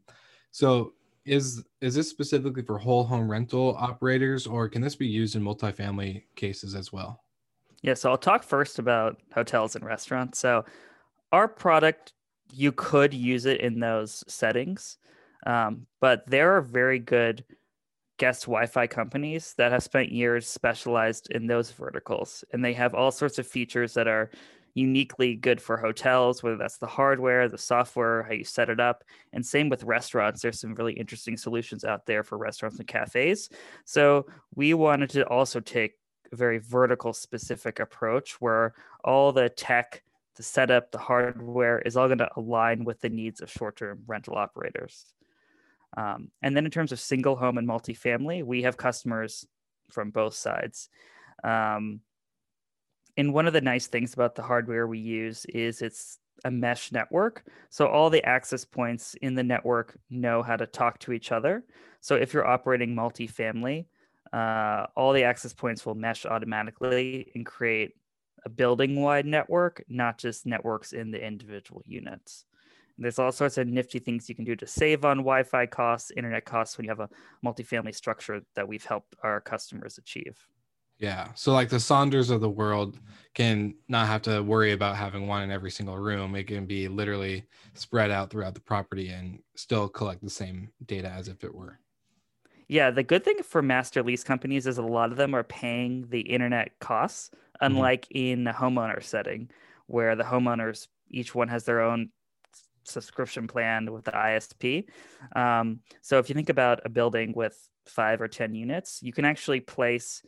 so 0.51 0.93
is 1.25 1.63
is 1.81 1.93
this 1.93 2.09
specifically 2.09 2.63
for 2.63 2.79
whole 2.79 3.03
home 3.03 3.29
rental 3.29 3.75
operators 3.77 4.47
or 4.47 4.67
can 4.69 4.81
this 4.81 4.95
be 4.95 5.05
used 5.07 5.36
in 5.36 5.43
multifamily 5.43 6.24
cases 6.36 6.74
as 6.74 6.91
well? 6.91 7.24
Yeah, 7.83 7.93
so 7.93 8.09
I'll 8.09 8.17
talk 8.17 8.43
first 8.43 8.79
about 8.79 9.21
hotels 9.33 9.75
and 9.75 9.86
restaurants. 9.86 10.39
So, 10.39 10.65
our 11.31 11.47
product, 11.47 12.13
you 12.51 12.71
could 12.71 13.13
use 13.13 13.45
it 13.45 13.62
in 13.62 13.79
those 13.79 14.24
settings, 14.27 14.97
um, 15.45 15.86
but 16.00 16.25
there 16.25 16.55
are 16.57 16.62
very 16.62 16.97
good 16.97 17.45
guest 18.17 18.43
Wi-Fi 18.43 18.88
companies 18.88 19.53
that 19.57 19.71
have 19.71 19.83
spent 19.83 20.12
years 20.12 20.47
specialized 20.47 21.29
in 21.31 21.47
those 21.47 21.71
verticals, 21.71 22.43
and 22.51 22.63
they 22.63 22.74
have 22.74 22.93
all 22.93 23.12
sorts 23.12 23.39
of 23.39 23.47
features 23.47 23.93
that 23.93 24.07
are 24.07 24.31
uniquely 24.74 25.36
good 25.36 25.59
for 25.59 25.75
hotels, 25.75 26.43
whether 26.43 26.55
that's 26.55 26.77
the 26.77 26.86
hardware, 26.86 27.50
the 27.50 27.57
software, 27.57 28.24
how 28.24 28.33
you 28.33 28.43
set 28.43 28.69
it 28.69 28.79
up, 28.79 29.03
and 29.33 29.43
same 29.43 29.69
with 29.69 29.83
restaurants. 29.83 30.41
There's 30.41 30.59
some 30.59 30.75
really 30.75 30.93
interesting 30.93 31.36
solutions 31.36 31.83
out 31.83 32.05
there 32.05 32.24
for 32.24 32.38
restaurants 32.38 32.77
and 32.77 32.88
cafes. 32.88 33.50
So 33.86 34.27
we 34.53 34.75
wanted 34.75 35.09
to 35.12 35.27
also 35.27 35.59
take 35.59 35.95
a 36.31 36.36
very 36.36 36.59
vertical 36.59 37.12
specific 37.12 37.79
approach 37.79 38.39
where 38.39 38.75
all 39.03 39.31
the 39.31 39.50
tech, 39.50 40.03
the 40.36 40.43
setup, 40.43 40.91
the 40.91 41.00
hardware 41.00 41.79
is 41.79 41.97
all 41.97 42.07
going 42.07 42.19
to 42.19 42.29
align 42.38 42.83
with 42.83 43.01
the 43.01 43.09
needs 43.09 43.41
of 43.41 43.51
short-term 43.51 44.03
rental 44.05 44.36
operators. 44.36 45.13
Um, 45.98 46.30
and 46.44 46.56
then 46.56 46.63
in 46.63 46.72
terms 46.72 46.92
of 46.92 47.00
single 47.00 47.36
home 47.36 47.58
and 47.58 47.68
multifamily, 47.68 48.44
we 48.44 48.62
have 48.62 48.77
customers 48.77 49.46
from 49.92 50.12
both 50.12 50.36
sides. 50.36 50.89
Um, 51.44 52.01
and 53.18 53.34
one 53.34 53.48
of 53.48 53.54
the 53.54 53.62
nice 53.62 53.88
things 53.88 54.13
about 54.13 54.36
the 54.36 54.44
hardware 54.44 54.86
we 54.86 55.00
use 55.00 55.44
is 55.46 55.82
it's 55.82 56.20
a 56.46 56.51
mesh 56.51 56.92
network. 56.92 57.46
So 57.72 57.88
all 57.88 58.12
the 58.12 58.24
access 58.24 58.63
points 58.63 59.16
in 59.16 59.34
the 59.34 59.44
network 59.44 59.98
know 60.12 60.44
how 60.44 60.56
to 60.56 60.68
talk 60.68 61.00
to 61.00 61.13
each 61.13 61.32
other. 61.32 61.63
So 62.00 62.16
if 62.16 62.32
you're 62.32 62.46
operating 62.46 62.96
multifamily, 62.96 63.86
uh, 64.32 64.86
all 64.96 65.13
the 65.13 65.24
access 65.24 65.54
points 65.54 65.84
will 65.84 65.96
mesh 65.96 66.27
automatically 66.27 67.32
and 67.34 67.44
create 67.44 67.94
a 68.46 68.50
building 68.50 69.01
wide 69.01 69.25
network, 69.25 69.84
not 69.89 70.20
just 70.20 70.46
networks 70.46 70.94
in 70.94 71.10
the 71.10 71.25
individual 71.25 71.82
units. 71.86 72.46
There's 72.98 73.20
all 73.20 73.32
sorts 73.32 73.58
of 73.58 73.68
nifty 73.68 74.00
things 74.00 74.27
you 74.27 74.36
can 74.36 74.46
do 74.46 74.56
to 74.56 74.68
save 74.68 75.06
on 75.06 75.18
Wi 75.18 75.44
Fi 75.44 75.66
costs, 75.66 76.12
internet 76.16 76.46
costs 76.46 76.77
when 76.77 76.86
you 76.86 76.89
have 76.89 77.00
a 77.00 77.10
multifamily 77.46 77.94
structure 77.94 78.42
that 78.56 78.68
we've 78.68 78.86
helped 78.86 79.16
our 79.24 79.39
customers 79.39 79.98
achieve. 79.98 80.38
Yeah. 81.00 81.27
So 81.36 81.54
like 81.54 81.70
the 81.70 81.80
Sonders 81.80 82.32
of 82.32 82.42
the 82.42 82.50
world 82.50 83.00
can 83.36 83.75
not 83.88 84.08
have 84.08 84.24
to 84.24 84.42
worry 84.42 84.72
about 84.72 84.96
having 84.96 85.27
one 85.27 85.44
in 85.44 85.51
every 85.51 85.70
single 85.70 85.98
room. 85.98 86.36
It 86.36 86.48
can 86.48 86.66
be 86.66 86.88
literally 86.88 87.46
spread 87.75 88.10
out 88.10 88.32
throughout 88.32 88.56
the 88.56 88.62
property 88.62 89.10
and 89.10 89.39
still 89.56 89.88
collect 89.88 90.24
the 90.24 90.30
same 90.30 90.70
data 90.86 91.10
as 91.10 91.27
if 91.27 91.44
it 91.44 91.54
were. 91.54 91.80
Yeah, 92.68 92.89
the 92.89 93.04
good 93.04 93.24
thing 93.24 93.44
for 93.44 93.62
master 93.62 94.04
lease 94.04 94.24
companies 94.24 94.68
is 94.68 94.77
a 94.77 94.84
lot 94.84 95.12
of 95.12 95.18
them 95.18 95.34
are 95.36 95.44
paying 95.44 96.08
the 96.10 96.22
internet 96.22 96.72
costs, 96.80 97.30
mm-hmm. 97.32 97.66
unlike 97.66 98.08
in 98.10 98.48
a 98.48 98.54
homeowner 98.54 99.01
setting 99.01 99.50
where 99.86 100.16
the 100.16 100.24
homeowners 100.24 100.88
each 101.10 101.34
one 101.34 101.48
has 101.48 101.63
their 101.63 101.82
own 101.82 102.10
subscription 102.88 103.48
plan 103.48 103.91
with 103.91 104.06
the 104.06 104.12
ISP. 104.12 104.86
Um, 105.36 105.79
so 106.01 106.20
if 106.20 106.29
you 106.29 106.36
think 106.36 106.50
about 106.50 106.82
a 106.86 106.89
building 106.89 107.34
with 107.36 107.58
five 107.86 108.22
or 108.22 108.27
10 108.27 108.53
units, 108.56 109.01
you 109.01 109.13
can 109.13 109.25
actually 109.25 109.60
place, 109.60 110.24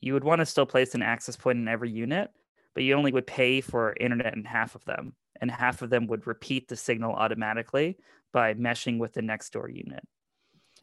you 0.00 0.14
would 0.14 0.24
want 0.24 0.40
to 0.40 0.46
still 0.46 0.66
place 0.66 0.94
an 0.94 1.02
access 1.02 1.36
point 1.36 1.58
in 1.58 1.68
every 1.68 1.90
unit, 1.90 2.30
but 2.74 2.84
you 2.84 2.94
only 2.94 3.12
would 3.12 3.26
pay 3.26 3.60
for 3.60 3.94
internet 3.98 4.34
in 4.34 4.44
half 4.44 4.74
of 4.74 4.84
them. 4.84 5.14
And 5.40 5.50
half 5.50 5.82
of 5.82 5.90
them 5.90 6.06
would 6.06 6.26
repeat 6.26 6.68
the 6.68 6.76
signal 6.76 7.14
automatically 7.14 7.98
by 8.32 8.54
meshing 8.54 8.98
with 8.98 9.12
the 9.12 9.22
next 9.22 9.52
door 9.52 9.68
unit. 9.68 10.06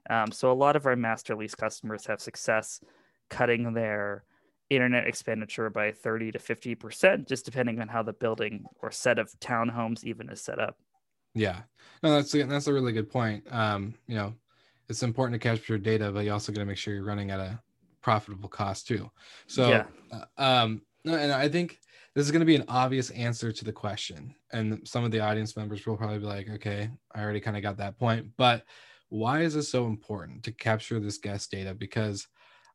Um, 0.10 0.32
so 0.32 0.52
a 0.52 0.54
lot 0.54 0.76
of 0.76 0.86
our 0.86 0.96
master 0.96 1.36
lease 1.36 1.56
customers 1.56 2.06
have 2.08 2.20
success 2.20 2.82
cutting 3.30 3.74
their 3.74 4.24
internet 4.70 5.08
expenditure 5.08 5.70
by 5.70 5.92
30 5.92 6.34
to 6.34 6.40
50%, 6.40 7.28
just 7.28 7.46
depending 7.46 7.80
on 7.80 7.88
how 7.88 8.04
the 8.04 8.14
building 8.14 8.66
or 8.82 8.92
set 8.92 9.20
of 9.20 9.32
townhomes 9.40 10.04
even 10.04 10.30
is 10.30 10.42
set 10.42 10.60
up. 10.60 10.78
Yeah, 11.34 11.64
no, 12.04 12.12
that's 12.12 12.34
a, 12.34 12.44
that's 12.44 12.68
a 12.68 12.74
really 12.74 12.92
good 12.92 13.10
point. 13.10 13.52
Um, 13.52 13.96
you 14.08 14.16
know, 14.16 14.34
it's 14.88 15.04
important 15.04 15.40
to 15.40 15.48
capture 15.48 15.78
data, 15.78 16.12
but 16.12 16.26
you 16.26 16.32
also 16.32 16.52
got 16.52 16.60
to 16.60 16.66
make 16.66 16.78
sure 16.78 16.94
you're 16.94 17.04
running 17.04 17.32
at 17.32 17.40
a 17.40 17.62
profitable 18.02 18.50
cost 18.50 18.88
too. 18.88 19.10
So, 19.48 19.72
Yeah. 19.72 19.86
uh, 20.12 20.26
um, 20.38 20.82
no, 21.06 21.16
and 21.16 21.32
I 21.32 21.48
think 21.48 21.80
this 22.16 22.26
is 22.26 22.32
going 22.32 22.42
to 22.42 22.46
be 22.46 22.56
an 22.56 22.66
obvious 22.68 23.10
answer 23.12 23.52
to 23.52 23.66
the 23.66 23.72
question, 23.72 24.36
and 24.52 24.88
some 24.88 25.04
of 25.04 25.12
the 25.12 25.20
audience 25.20 25.56
members 25.56 25.86
will 25.86 25.98
probably 25.98 26.20
be 26.20 26.26
like, 26.26 26.50
"Okay, 26.50 26.90
I 27.14 27.22
already 27.22 27.40
kind 27.40 27.56
of 27.56 27.64
got 27.64 27.78
that 27.78 27.98
point," 27.98 28.32
but 28.36 28.66
why 29.10 29.42
is 29.42 29.54
this 29.54 29.70
so 29.70 29.88
important 29.88 30.44
to 30.44 30.52
capture 30.52 31.00
this 31.00 31.18
guest 31.18 31.52
data? 31.52 31.74
Because 31.74 32.28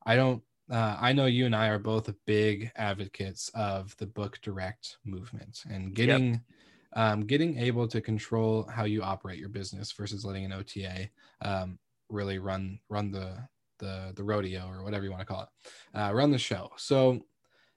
I 0.06 0.16
don't. 0.16 0.42
Uh, 0.70 0.96
I 0.98 1.12
know 1.12 1.26
you 1.26 1.44
and 1.44 1.54
I 1.54 1.68
are 1.68 1.78
both 1.78 2.10
big 2.24 2.70
advocates 2.76 3.50
of 3.54 3.94
the 3.98 4.06
book 4.06 4.40
direct 4.40 4.96
movement 5.04 5.60
and 5.68 5.94
getting 5.94 6.40
um, 6.94 7.26
getting 7.26 7.58
able 7.58 7.86
to 7.88 8.00
control 8.00 8.64
how 8.64 8.84
you 8.84 9.02
operate 9.02 9.38
your 9.38 9.48
business 9.48 9.92
versus 9.92 10.24
letting 10.24 10.44
an 10.44 10.52
OTA 10.52 11.08
um, 11.42 11.78
really 12.08 12.38
run 12.38 12.78
run 12.88 13.10
the 13.10 13.36
the 13.78 14.12
the 14.14 14.22
rodeo 14.22 14.68
or 14.68 14.84
whatever 14.84 15.04
you 15.04 15.10
want 15.10 15.20
to 15.20 15.26
call 15.26 15.42
it, 15.42 15.98
uh, 15.98 16.12
run 16.12 16.30
the 16.30 16.38
show. 16.38 16.70
So 16.76 17.20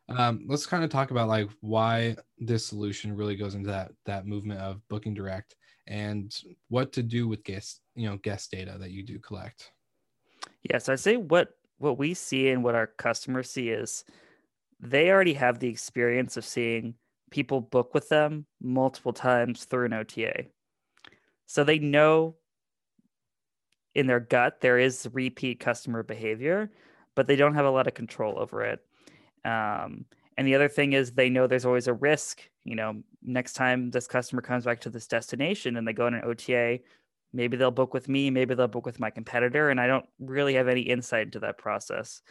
um, 0.10 0.46
let's 0.48 0.66
kind 0.66 0.84
of 0.84 0.90
talk 0.90 1.12
about 1.12 1.28
like 1.28 1.50
why 1.62 2.16
this 2.38 2.66
solution 2.66 3.16
really 3.16 3.36
goes 3.36 3.56
into 3.56 3.70
that 3.70 3.92
that 4.06 4.26
movement 4.26 4.62
of 4.62 4.88
booking 4.88 5.14
direct 5.14 5.56
and 5.88 6.36
what 6.70 6.94
to 6.94 7.04
do 7.04 7.28
with 7.28 7.44
guest 7.44 7.82
you 7.96 8.08
know 8.08 8.18
guest 8.18 8.52
data 8.52 8.78
that 8.80 8.92
you 8.92 9.04
do 9.04 9.20
collect. 9.20 9.72
Yeah, 10.64 10.78
so 10.78 10.94
I'd 10.94 11.00
say 11.00 11.18
what 11.18 11.50
what 11.78 11.98
we 11.98 12.14
see 12.14 12.50
and 12.50 12.64
what 12.64 12.76
our 12.76 12.88
customers 12.88 13.50
see 13.50 13.70
is 13.70 14.04
they 14.80 15.10
already 15.10 15.34
have 15.34 15.60
the 15.60 15.68
experience 15.68 16.38
of 16.38 16.46
seeing 16.46 16.96
people 17.32 17.62
book 17.62 17.94
with 17.94 18.10
them 18.10 18.46
multiple 18.62 19.14
times 19.14 19.66
through 19.66 19.86
an 19.86 19.94
OTA. 19.94 20.46
So 21.46 21.64
they 21.64 21.80
know 21.80 22.36
in 23.96 24.08
their 24.08 24.20
gut 24.20 24.62
there 24.62 24.78
is 24.78 25.08
repeat 25.12 25.60
customer 25.60 26.04
behavior, 26.04 26.72
but 27.16 27.28
they 27.28 27.36
don't 27.36 27.56
have 27.56 27.66
a 27.66 27.72
lot 27.72 27.88
of 27.88 27.94
control 27.94 28.38
over 28.38 28.64
it. 28.64 28.80
Um, 29.44 30.06
and 30.38 30.46
the 30.46 30.56
other 30.56 30.70
thing 30.70 30.94
is 30.94 31.12
they 31.12 31.30
know 31.30 31.48
there's 31.48 31.66
always 31.66 31.88
a 31.88 31.94
risk. 31.94 32.42
You 32.64 32.76
know, 32.76 33.02
next 33.24 33.54
time 33.54 33.90
this 33.90 34.08
customer 34.08 34.42
comes 34.42 34.66
back 34.66 34.82
to 34.82 34.90
this 34.90 35.08
destination 35.08 35.78
and 35.78 35.88
they 35.88 35.94
go 35.94 36.06
on 36.06 36.14
an 36.14 36.24
OTA, 36.24 36.80
maybe 37.34 37.58
they'll 37.58 37.72
book 37.72 37.94
with 37.94 38.08
me, 38.08 38.30
maybe 38.30 38.54
they'll 38.54 38.68
book 38.68 38.86
with 38.86 39.00
my 39.00 39.10
competitor, 39.10 39.70
and 39.70 39.80
I 39.80 39.88
don't 39.88 40.06
really 40.20 40.54
have 40.54 40.68
any 40.68 40.82
insight 40.82 41.26
into 41.26 41.40
that 41.40 41.58
process. 41.58 42.22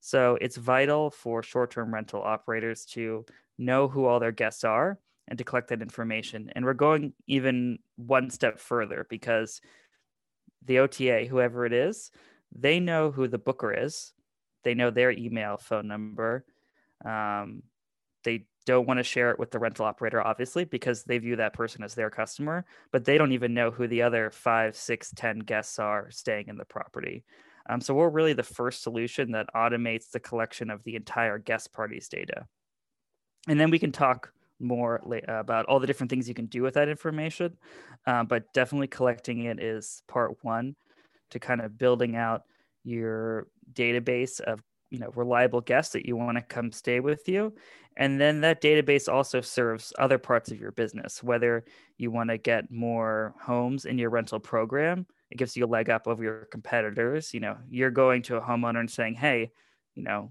So 0.00 0.38
it's 0.40 0.56
vital 0.56 1.10
for 1.10 1.42
short-term 1.42 1.92
rental 1.92 2.22
operators 2.22 2.84
to 2.86 3.24
know 3.58 3.88
who 3.88 4.04
all 4.04 4.20
their 4.20 4.32
guests 4.32 4.64
are 4.64 4.98
and 5.28 5.38
to 5.38 5.44
collect 5.44 5.68
that 5.68 5.82
information. 5.82 6.50
And 6.54 6.64
we're 6.64 6.74
going 6.74 7.12
even 7.26 7.78
one 7.96 8.30
step 8.30 8.58
further 8.58 9.06
because 9.08 9.60
the 10.64 10.80
OTA, 10.80 11.26
whoever 11.26 11.66
it 11.66 11.72
is, 11.72 12.10
they 12.54 12.80
know 12.80 13.10
who 13.10 13.28
the 13.28 13.38
booker 13.38 13.72
is. 13.72 14.12
They 14.62 14.74
know 14.74 14.90
their 14.90 15.10
email, 15.10 15.56
phone 15.56 15.88
number. 15.88 16.44
Um, 17.04 17.62
they 18.24 18.46
don't 18.64 18.86
want 18.86 18.98
to 18.98 19.04
share 19.04 19.30
it 19.30 19.38
with 19.38 19.52
the 19.52 19.58
rental 19.58 19.84
operator, 19.84 20.20
obviously, 20.20 20.64
because 20.64 21.04
they 21.04 21.18
view 21.18 21.36
that 21.36 21.52
person 21.52 21.84
as 21.84 21.94
their 21.94 22.10
customer, 22.10 22.64
but 22.90 23.04
they 23.04 23.16
don't 23.16 23.32
even 23.32 23.54
know 23.54 23.70
who 23.70 23.86
the 23.86 24.02
other 24.02 24.30
five, 24.30 24.76
six, 24.76 25.12
ten 25.14 25.38
guests 25.38 25.78
are 25.78 26.10
staying 26.10 26.48
in 26.48 26.56
the 26.56 26.64
property. 26.64 27.24
Um, 27.68 27.80
so 27.80 27.94
we're 27.94 28.08
really 28.08 28.32
the 28.32 28.42
first 28.42 28.82
solution 28.82 29.32
that 29.32 29.48
automates 29.54 30.10
the 30.10 30.20
collection 30.20 30.70
of 30.70 30.82
the 30.84 30.96
entire 30.96 31.38
guest 31.38 31.72
party's 31.72 32.08
data. 32.08 32.46
And 33.46 33.58
then 33.58 33.70
we 33.70 33.78
can 33.78 33.92
talk 33.92 34.32
more 34.58 35.02
about 35.28 35.66
all 35.66 35.78
the 35.78 35.86
different 35.86 36.10
things 36.10 36.28
you 36.28 36.34
can 36.34 36.46
do 36.46 36.62
with 36.62 36.74
that 36.74 36.88
information. 36.88 37.56
Uh, 38.06 38.24
but 38.24 38.52
definitely 38.52 38.86
collecting 38.86 39.44
it 39.44 39.60
is 39.60 40.02
part 40.06 40.36
one 40.42 40.74
to 41.30 41.38
kind 41.38 41.60
of 41.60 41.78
building 41.78 42.16
out 42.16 42.42
your 42.84 43.48
database 43.72 44.40
of 44.40 44.62
you 44.90 44.98
know 44.98 45.10
reliable 45.16 45.60
guests 45.60 45.92
that 45.92 46.06
you 46.06 46.16
want 46.16 46.36
to 46.36 46.42
come 46.42 46.70
stay 46.70 47.00
with 47.00 47.28
you 47.28 47.52
and 47.96 48.20
then 48.20 48.40
that 48.40 48.62
database 48.62 49.12
also 49.12 49.40
serves 49.40 49.92
other 49.98 50.18
parts 50.18 50.50
of 50.52 50.60
your 50.60 50.70
business 50.70 51.22
whether 51.22 51.64
you 51.98 52.10
want 52.10 52.30
to 52.30 52.38
get 52.38 52.70
more 52.70 53.34
homes 53.40 53.84
in 53.84 53.98
your 53.98 54.10
rental 54.10 54.38
program 54.38 55.04
it 55.30 55.38
gives 55.38 55.56
you 55.56 55.64
a 55.64 55.66
leg 55.66 55.90
up 55.90 56.06
over 56.06 56.22
your 56.22 56.46
competitors 56.52 57.34
you 57.34 57.40
know 57.40 57.56
you're 57.68 57.90
going 57.90 58.22
to 58.22 58.36
a 58.36 58.40
homeowner 58.40 58.78
and 58.78 58.90
saying 58.90 59.14
hey 59.14 59.50
you 59.96 60.04
know 60.04 60.30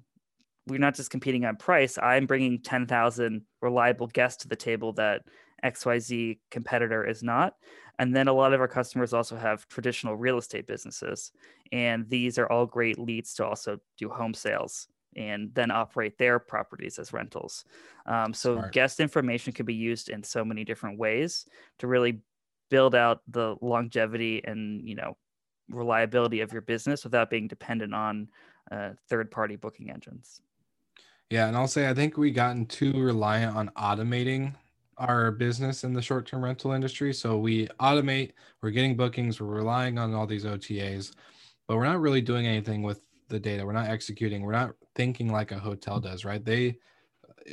we're 0.67 0.79
not 0.79 0.95
just 0.95 1.09
competing 1.09 1.45
on 1.45 1.55
price 1.55 1.97
i'm 2.01 2.25
bringing 2.25 2.61
10,000 2.61 3.41
reliable 3.61 4.07
guests 4.07 4.43
to 4.43 4.47
the 4.47 4.55
table 4.55 4.93
that 4.93 5.23
xyz 5.63 6.37
competitor 6.51 7.05
is 7.05 7.23
not 7.23 7.55
and 7.99 8.15
then 8.15 8.27
a 8.27 8.33
lot 8.33 8.53
of 8.53 8.61
our 8.61 8.67
customers 8.67 9.13
also 9.13 9.35
have 9.35 9.67
traditional 9.67 10.15
real 10.15 10.37
estate 10.37 10.67
businesses. 10.67 11.31
And 11.71 12.07
these 12.09 12.37
are 12.37 12.49
all 12.51 12.65
great 12.65 12.99
leads 12.99 13.33
to 13.35 13.45
also 13.45 13.79
do 13.97 14.09
home 14.09 14.33
sales 14.33 14.87
and 15.15 15.53
then 15.53 15.71
operate 15.71 16.17
their 16.17 16.39
properties 16.39 16.99
as 16.99 17.13
rentals. 17.13 17.63
Um, 18.05 18.33
so 18.33 18.55
Smart. 18.55 18.73
guest 18.73 18.99
information 18.99 19.53
can 19.53 19.65
be 19.65 19.73
used 19.73 20.09
in 20.09 20.23
so 20.23 20.43
many 20.43 20.65
different 20.65 20.99
ways 20.99 21.45
to 21.79 21.87
really 21.87 22.19
build 22.69 22.95
out 22.95 23.21
the 23.29 23.55
longevity 23.61 24.41
and, 24.43 24.85
you 24.87 24.95
know, 24.95 25.15
reliability 25.69 26.41
of 26.41 26.51
your 26.51 26.61
business 26.61 27.03
without 27.03 27.29
being 27.29 27.47
dependent 27.47 27.93
on 27.93 28.27
uh, 28.71 28.89
third 29.09 29.31
party 29.31 29.55
booking 29.55 29.89
engines. 29.89 30.41
Yeah, 31.29 31.47
and 31.47 31.57
I'll 31.57 31.67
say 31.67 31.89
I 31.89 31.93
think 31.93 32.17
we 32.17 32.31
gotten 32.31 32.65
too 32.65 32.93
reliant 32.93 33.55
on 33.55 33.69
automating 33.69 34.53
our 34.97 35.31
business 35.31 35.83
in 35.83 35.93
the 35.93 36.01
short-term 36.01 36.43
rental 36.43 36.71
industry. 36.71 37.13
So 37.13 37.37
we 37.37 37.67
automate, 37.79 38.31
we're 38.61 38.71
getting 38.71 38.95
bookings, 38.95 39.41
we're 39.41 39.47
relying 39.47 39.97
on 39.97 40.13
all 40.13 40.27
these 40.27 40.45
OTAs, 40.45 41.13
but 41.67 41.75
we're 41.75 41.85
not 41.85 41.99
really 41.99 42.21
doing 42.21 42.47
anything 42.47 42.83
with 42.83 43.01
the 43.27 43.39
data. 43.39 43.65
We're 43.65 43.73
not 43.73 43.89
executing. 43.89 44.43
We're 44.43 44.51
not 44.51 44.75
thinking 44.95 45.31
like 45.31 45.51
a 45.51 45.59
hotel 45.59 45.99
does, 45.99 46.23
right? 46.23 46.43
They 46.43 46.77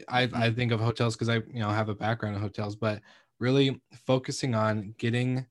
I, 0.08 0.22
I 0.22 0.26
mm-hmm. 0.26 0.54
think 0.54 0.72
of 0.72 0.80
hotels 0.80 1.14
because 1.14 1.28
I 1.28 1.36
you 1.36 1.60
know 1.60 1.70
have 1.70 1.88
a 1.88 1.94
background 1.94 2.36
in 2.36 2.42
hotels, 2.42 2.76
but 2.76 3.00
really 3.38 3.80
focusing 4.06 4.54
on 4.54 4.94
getting 4.98 5.46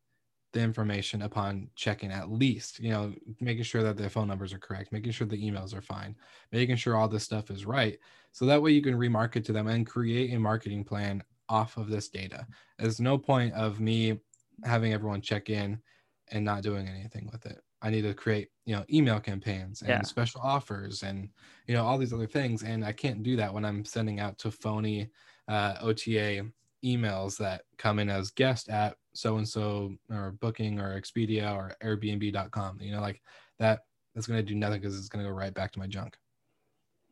the 0.53 0.61
information 0.61 1.21
upon 1.21 1.69
checking 1.75 2.11
at 2.11 2.31
least, 2.31 2.79
you 2.79 2.89
know, 2.89 3.13
making 3.39 3.63
sure 3.63 3.83
that 3.83 3.97
their 3.97 4.09
phone 4.09 4.27
numbers 4.27 4.53
are 4.53 4.59
correct, 4.59 4.91
making 4.91 5.11
sure 5.11 5.27
the 5.27 5.41
emails 5.41 5.73
are 5.73 5.81
fine, 5.81 6.15
making 6.51 6.75
sure 6.75 6.95
all 6.97 7.07
this 7.07 7.23
stuff 7.23 7.49
is 7.49 7.65
right. 7.65 7.99
So 8.33 8.45
that 8.45 8.61
way 8.61 8.71
you 8.71 8.81
can 8.81 8.95
remarket 8.95 9.45
to 9.45 9.53
them 9.53 9.67
and 9.67 9.87
create 9.87 10.33
a 10.33 10.39
marketing 10.39 10.83
plan 10.83 11.23
off 11.49 11.77
of 11.77 11.89
this 11.89 12.09
data. 12.09 12.47
There's 12.77 12.99
no 12.99 13.17
point 13.17 13.53
of 13.53 13.79
me 13.79 14.19
having 14.63 14.93
everyone 14.93 15.21
check 15.21 15.49
in 15.49 15.81
and 16.29 16.45
not 16.45 16.63
doing 16.63 16.87
anything 16.87 17.29
with 17.31 17.45
it. 17.45 17.61
I 17.81 17.89
need 17.89 18.03
to 18.03 18.13
create, 18.13 18.49
you 18.65 18.75
know, 18.75 18.85
email 18.91 19.19
campaigns 19.19 19.81
and 19.81 20.05
Yeah. 20.05 20.07
special 20.07 20.39
offers 20.41 21.03
and, 21.03 21.29
you 21.67 21.73
know, 21.73 21.83
all 21.83 21.97
these 21.97 22.13
other 22.13 22.27
things. 22.27 22.63
And 22.63 22.85
I 22.85 22.93
can't 22.93 23.23
do 23.23 23.35
that 23.37 23.53
when 23.53 23.65
I'm 23.65 23.83
sending 23.85 24.19
out 24.19 24.37
to 24.39 24.51
phony 24.51 25.09
uh, 25.47 25.77
OTA 25.81 26.51
emails 26.83 27.37
that 27.37 27.63
come 27.77 27.99
in 27.99 28.09
as 28.09 28.31
guest 28.31 28.69
at 28.69 28.95
so 29.13 29.37
and 29.37 29.47
so 29.47 29.95
or 30.09 30.31
booking 30.39 30.79
or 30.79 30.99
Expedia 30.99 31.55
or 31.55 31.75
Airbnb.com. 31.83 32.79
You 32.81 32.93
know, 32.93 33.01
like 33.01 33.21
that, 33.59 33.81
that's 34.13 34.27
going 34.27 34.39
to 34.39 34.45
do 34.45 34.55
nothing 34.55 34.81
because 34.81 34.97
it's 34.97 35.09
going 35.09 35.23
to 35.23 35.29
go 35.29 35.35
right 35.35 35.53
back 35.53 35.71
to 35.73 35.79
my 35.79 35.87
junk. 35.87 36.15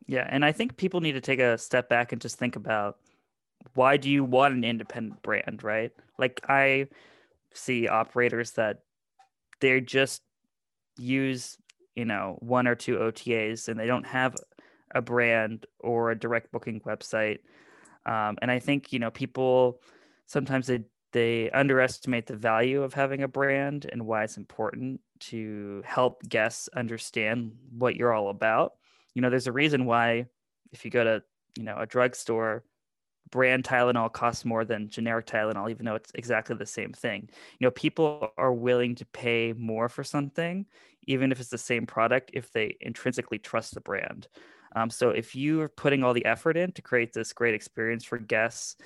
Yeah, 0.08 0.28
and 0.28 0.44
I 0.44 0.52
think 0.52 0.78
people 0.78 1.02
need 1.02 1.12
to 1.14 1.22
take 1.22 1.40
a 1.40 1.58
step 1.58 1.88
back 1.88 2.12
and 2.12 2.22
just 2.22 2.38
think 2.38 2.56
about 2.56 2.98
why 3.76 3.98
do 3.98 4.10
you 4.10 4.24
want 4.24 4.56
an 4.56 4.64
independent 4.64 5.22
brand, 5.22 5.64
right? 5.64 5.92
Like 6.18 6.42
I 6.48 6.88
see 7.54 7.88
operators 7.88 8.52
that 8.52 8.80
they 9.60 9.82
just 9.82 10.22
use, 10.98 11.58
you 11.96 12.06
know, 12.06 12.38
one 12.40 12.68
or 12.68 12.76
two 12.76 12.98
OTAs 12.98 13.68
and 13.68 13.80
they 13.80 13.88
don't 13.88 14.08
have 14.08 14.36
a 14.96 15.02
brand 15.02 15.66
or 15.80 16.12
a 16.12 16.20
direct 16.20 16.52
booking 16.52 16.82
website. 16.82 17.40
Um, 18.10 18.38
and 18.42 18.52
I 18.52 18.60
think, 18.60 18.92
you 18.92 19.00
know, 19.00 19.12
people 19.12 19.82
sometimes 20.26 20.68
they 20.68 20.84
they 21.12 21.50
underestimate 21.52 22.28
the 22.28 22.36
value 22.36 22.84
of 22.84 22.94
having 22.94 23.24
a 23.24 23.28
brand 23.28 23.88
and 23.92 24.06
why 24.06 24.24
it's 24.24 24.38
important 24.38 25.02
to 25.20 25.82
help 25.86 26.22
guests 26.30 26.70
understand 26.76 27.52
what 27.72 27.96
you're 27.96 28.14
all 28.14 28.30
about. 28.30 28.74
You 29.16 29.22
know, 29.22 29.30
there's 29.30 29.48
a 29.48 29.52
reason 29.52 29.86
why 29.86 30.28
if 30.72 30.86
you 30.86 30.92
go 30.92 31.04
to, 31.04 31.24
you 31.58 31.64
know, 31.64 31.78
a 31.78 31.88
drugstore, 31.88 32.64
brand 33.32 33.64
Tylenol 33.64 34.12
costs 34.12 34.46
more 34.46 34.66
than 34.66 34.90
generic 34.90 35.26
Tylenol, 35.26 35.70
even 35.70 35.86
though 35.86 35.96
it's 35.96 36.12
exactly 36.16 36.56
the 36.56 36.66
same 36.66 36.94
thing. 36.94 37.30
You 37.60 37.68
know, 37.68 37.72
people 37.72 38.32
are 38.38 38.54
willing 38.54 38.96
to 38.96 39.06
pay 39.06 39.54
more 39.54 39.90
for 39.90 40.04
something, 40.04 40.66
even 41.08 41.32
if 41.32 41.40
it's 41.40 41.50
the 41.50 41.58
same 41.58 41.86
product, 41.86 42.32
if 42.34 42.52
they 42.52 42.78
intrinsically 42.82 43.40
trust 43.40 43.74
the 43.74 43.82
brand. 43.82 44.28
Um, 44.76 44.90
so 44.90 45.10
if 45.10 45.36
you 45.36 45.62
are 45.62 45.70
putting 45.70 46.04
all 46.04 46.14
the 46.14 46.26
effort 46.26 46.58
in 46.58 46.72
to 46.74 46.82
create 46.82 47.14
this 47.14 47.34
great 47.34 47.54
experience 47.56 48.04
for 48.04 48.18
guests 48.18 48.78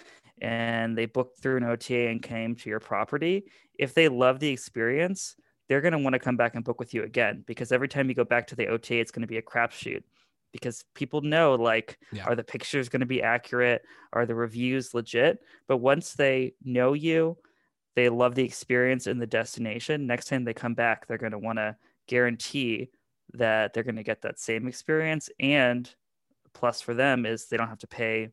and 0.41 0.97
they 0.97 1.05
booked 1.05 1.39
through 1.39 1.57
an 1.57 1.63
OTA 1.63 2.09
and 2.09 2.21
came 2.21 2.55
to 2.55 2.69
your 2.69 2.79
property, 2.79 3.51
if 3.77 3.93
they 3.93 4.07
love 4.07 4.39
the 4.39 4.49
experience, 4.49 5.35
they're 5.67 5.81
going 5.81 5.93
to 5.93 5.97
want 5.99 6.13
to 6.13 6.19
come 6.19 6.37
back 6.37 6.55
and 6.55 6.63
book 6.63 6.79
with 6.79 6.93
you 6.93 7.03
again 7.03 7.43
because 7.47 7.71
every 7.71 7.87
time 7.87 8.09
you 8.09 8.15
go 8.15 8.23
back 8.23 8.47
to 8.47 8.55
the 8.55 8.67
OTA, 8.67 8.99
it's 8.99 9.11
going 9.11 9.21
to 9.21 9.27
be 9.27 9.37
a 9.37 9.41
crapshoot 9.41 10.03
because 10.51 10.85
people 10.93 11.21
know 11.21 11.55
like 11.55 11.99
Yeah. 12.11 12.25
are 12.25 12.35
the 12.35 12.43
pictures 12.43 12.87
going 12.87 13.01
to 13.01 13.05
be 13.05 13.21
accurate 13.21 13.81
are 14.13 14.25
the 14.25 14.35
reviews 14.35 14.93
legit 14.93 15.39
but 15.67 15.77
once 15.77 16.13
they 16.13 16.53
know 16.63 16.93
you 16.93 17.37
they 17.95 18.07
love 18.09 18.35
the 18.35 18.43
experience 18.45 19.07
and 19.07 19.21
the 19.21 19.27
destination 19.27 20.07
next 20.07 20.27
time 20.27 20.45
they 20.45 20.53
come 20.53 20.75
back 20.75 21.07
they're 21.07 21.17
going 21.17 21.31
to 21.31 21.39
want 21.39 21.57
to 21.57 21.75
guarantee 22.07 22.89
that 23.33 23.73
they're 23.73 23.83
going 23.83 23.95
to 23.95 24.03
get 24.03 24.21
that 24.21 24.39
same 24.39 24.67
experience 24.67 25.29
and 25.39 25.95
plus 26.53 26.81
for 26.81 26.93
them 26.93 27.25
is 27.25 27.45
they 27.45 27.57
don't 27.57 27.69
have 27.69 27.79
to 27.79 27.87
pay 27.87 28.29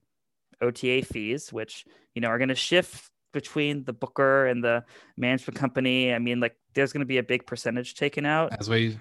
ota 0.60 1.02
fees 1.02 1.52
which 1.52 1.84
you 2.14 2.20
know 2.20 2.28
are 2.28 2.38
going 2.38 2.48
to 2.48 2.54
shift 2.54 3.10
between 3.32 3.84
the 3.84 3.92
booker 3.92 4.46
and 4.46 4.62
the 4.62 4.84
management 5.16 5.56
company 5.58 6.12
i 6.12 6.18
mean 6.18 6.40
like 6.40 6.56
there's 6.74 6.92
going 6.92 7.00
to 7.00 7.06
be 7.06 7.18
a 7.18 7.22
big 7.22 7.46
percentage 7.46 7.94
taken 7.94 8.26
out 8.26 8.52
As 8.58 8.68
we 8.68 8.98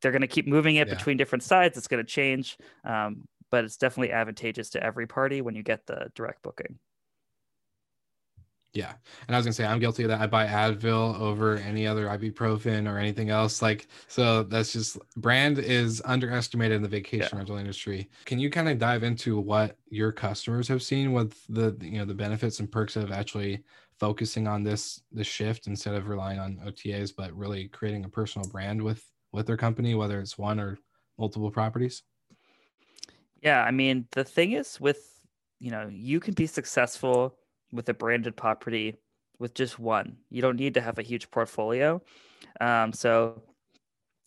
they're 0.00 0.12
going 0.12 0.22
to 0.22 0.28
keep 0.28 0.46
moving 0.46 0.76
it 0.76 0.88
Yeah. 0.88 0.94
between 0.94 1.16
different 1.16 1.42
sides. 1.42 1.76
It's 1.76 1.88
going 1.88 2.04
to 2.04 2.10
change, 2.10 2.56
um, 2.84 3.28
but 3.50 3.64
it's 3.64 3.76
definitely 3.76 4.12
advantageous 4.12 4.70
to 4.70 4.82
every 4.82 5.06
party 5.06 5.42
when 5.42 5.54
you 5.54 5.62
get 5.62 5.86
the 5.86 6.10
direct 6.14 6.42
booking. 6.42 6.78
Yeah. 8.72 8.94
And 9.26 9.34
I 9.34 9.38
was 9.38 9.44
gonna 9.44 9.52
say 9.52 9.66
I'm 9.66 9.80
guilty 9.80 10.04
of 10.04 10.10
that. 10.10 10.20
I 10.20 10.26
buy 10.28 10.46
Advil 10.46 11.18
over 11.18 11.56
any 11.56 11.86
other 11.88 12.06
ibuprofen 12.06 12.88
or 12.88 12.98
anything 12.98 13.28
else. 13.28 13.62
Like 13.62 13.88
so 14.06 14.44
that's 14.44 14.72
just 14.72 14.96
brand 15.16 15.58
is 15.58 16.00
underestimated 16.04 16.76
in 16.76 16.82
the 16.82 16.88
vacation 16.88 17.30
Yeah. 17.32 17.38
rental 17.38 17.56
industry. 17.56 18.08
Can 18.26 18.38
you 18.38 18.48
kind 18.48 18.68
of 18.68 18.78
dive 18.78 19.02
into 19.02 19.40
what 19.40 19.78
your 19.88 20.12
customers 20.12 20.68
have 20.68 20.82
seen 20.82 21.12
with 21.12 21.44
the 21.48 21.76
you 21.80 21.98
know 21.98 22.04
the 22.04 22.14
benefits 22.14 22.60
and 22.60 22.70
perks 22.70 22.94
of 22.96 23.10
actually 23.10 23.64
focusing 23.98 24.46
on 24.46 24.62
this 24.62 25.02
this 25.10 25.26
shift 25.26 25.66
instead 25.66 25.94
of 25.94 26.08
relying 26.08 26.38
on 26.38 26.58
OTAs, 26.64 27.12
but 27.14 27.32
really 27.36 27.68
creating 27.68 28.04
a 28.04 28.08
personal 28.08 28.48
brand 28.48 28.80
with 28.82 29.04
with 29.32 29.46
their 29.46 29.56
company, 29.56 29.94
whether 29.96 30.20
it's 30.20 30.38
one 30.38 30.60
or 30.60 30.78
multiple 31.18 31.50
properties? 31.50 32.04
Yeah, 33.42 33.62
I 33.64 33.70
mean, 33.70 34.06
the 34.12 34.24
thing 34.24 34.52
is 34.52 34.80
with, 34.80 35.26
you 35.58 35.70
know, 35.70 35.88
you 35.88 36.20
can 36.20 36.34
be 36.34 36.46
successful 36.46 37.36
with 37.72 37.88
a 37.88 37.94
branded 37.94 38.36
property 38.36 38.96
with 39.38 39.54
just 39.54 39.78
one. 39.78 40.18
You 40.30 40.42
don't 40.42 40.56
need 40.56 40.74
to 40.74 40.80
have 40.80 40.98
a 40.98 41.02
huge 41.02 41.30
portfolio. 41.30 42.02
Um, 42.60 42.92
so 42.92 43.42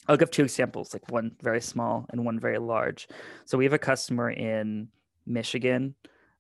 I'll 0.07 0.17
give 0.17 0.31
two 0.31 0.43
examples, 0.43 0.93
like 0.93 1.09
one 1.09 1.35
very 1.41 1.61
small 1.61 2.05
and 2.09 2.25
one 2.25 2.39
very 2.39 2.57
large. 2.57 3.07
So 3.45 3.57
we 3.57 3.63
have 3.63 3.73
a 3.73 3.79
customer 3.79 4.29
in 4.29 4.89
Michigan, 5.25 5.95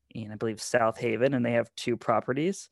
in 0.09 0.31
I 0.31 0.35
believe 0.35 0.61
South 0.61 0.97
Haven, 0.97 1.33
and 1.33 1.45
they 1.45 1.53
have 1.53 1.73
two 1.75 1.95
properties, 1.95 2.69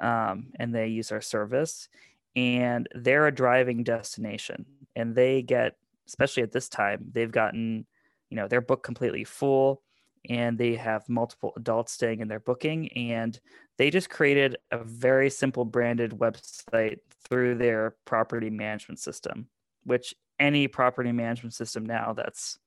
um, 0.00 0.46
and 0.58 0.74
they 0.74 0.86
use 0.86 1.12
our 1.12 1.20
service. 1.20 1.88
And 2.36 2.88
they're 2.94 3.26
a 3.26 3.34
driving 3.34 3.82
destination, 3.82 4.64
and 4.94 5.14
they 5.14 5.42
get, 5.42 5.76
especially 6.06 6.44
at 6.44 6.52
this 6.52 6.68
time, 6.68 7.06
they've 7.10 7.30
gotten, 7.30 7.86
you 8.30 8.36
know, 8.36 8.46
their 8.46 8.60
book 8.60 8.84
completely 8.84 9.24
full, 9.24 9.82
and 10.28 10.58
they 10.58 10.74
have 10.74 11.08
multiple 11.08 11.52
adults 11.56 11.92
staying 11.92 12.20
in 12.20 12.28
their 12.28 12.40
booking, 12.40 12.88
and 12.92 13.38
they 13.78 13.90
just 13.90 14.10
created 14.10 14.56
a 14.70 14.78
very 14.84 15.30
simple 15.30 15.64
branded 15.64 16.12
website 16.12 16.98
through 17.28 17.54
their 17.56 17.96
property 18.04 18.50
management 18.50 18.98
system, 18.98 19.46
which 19.84 20.14
any 20.38 20.68
property 20.68 21.12
management 21.12 21.54
system 21.54 21.84
now 21.84 22.12
that's 22.12 22.58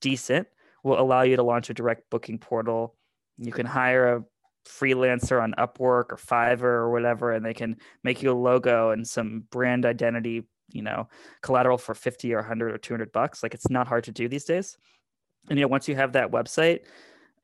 decent 0.00 0.48
will 0.82 1.00
allow 1.00 1.22
you 1.22 1.36
to 1.36 1.42
launch 1.42 1.70
a 1.70 1.74
direct 1.74 2.08
booking 2.10 2.38
portal. 2.38 2.96
You 3.36 3.52
can 3.52 3.66
hire 3.66 4.16
a 4.16 4.24
freelancer 4.66 5.42
on 5.42 5.54
Upwork 5.58 6.06
or 6.10 6.18
Fiverr 6.18 6.62
or 6.62 6.90
whatever, 6.90 7.32
and 7.32 7.44
they 7.44 7.54
can 7.54 7.76
make 8.02 8.22
you 8.22 8.32
a 8.32 8.34
logo 8.34 8.90
and 8.90 9.06
some 9.06 9.44
brand 9.50 9.86
identity, 9.86 10.44
you 10.70 10.82
know, 10.82 11.08
collateral 11.42 11.78
for 11.78 11.94
50 11.94 12.34
or 12.34 12.38
100 12.38 12.74
or 12.74 12.78
200 12.78 13.12
bucks. 13.12 13.42
Like 13.42 13.54
it's 13.54 13.70
not 13.70 13.86
hard 13.86 14.04
to 14.04 14.12
do 14.12 14.28
these 14.28 14.44
days. 14.44 14.76
And, 15.48 15.58
you 15.58 15.64
know, 15.64 15.68
once 15.68 15.88
you 15.88 15.96
have 15.96 16.12
that 16.12 16.30
website, 16.30 16.80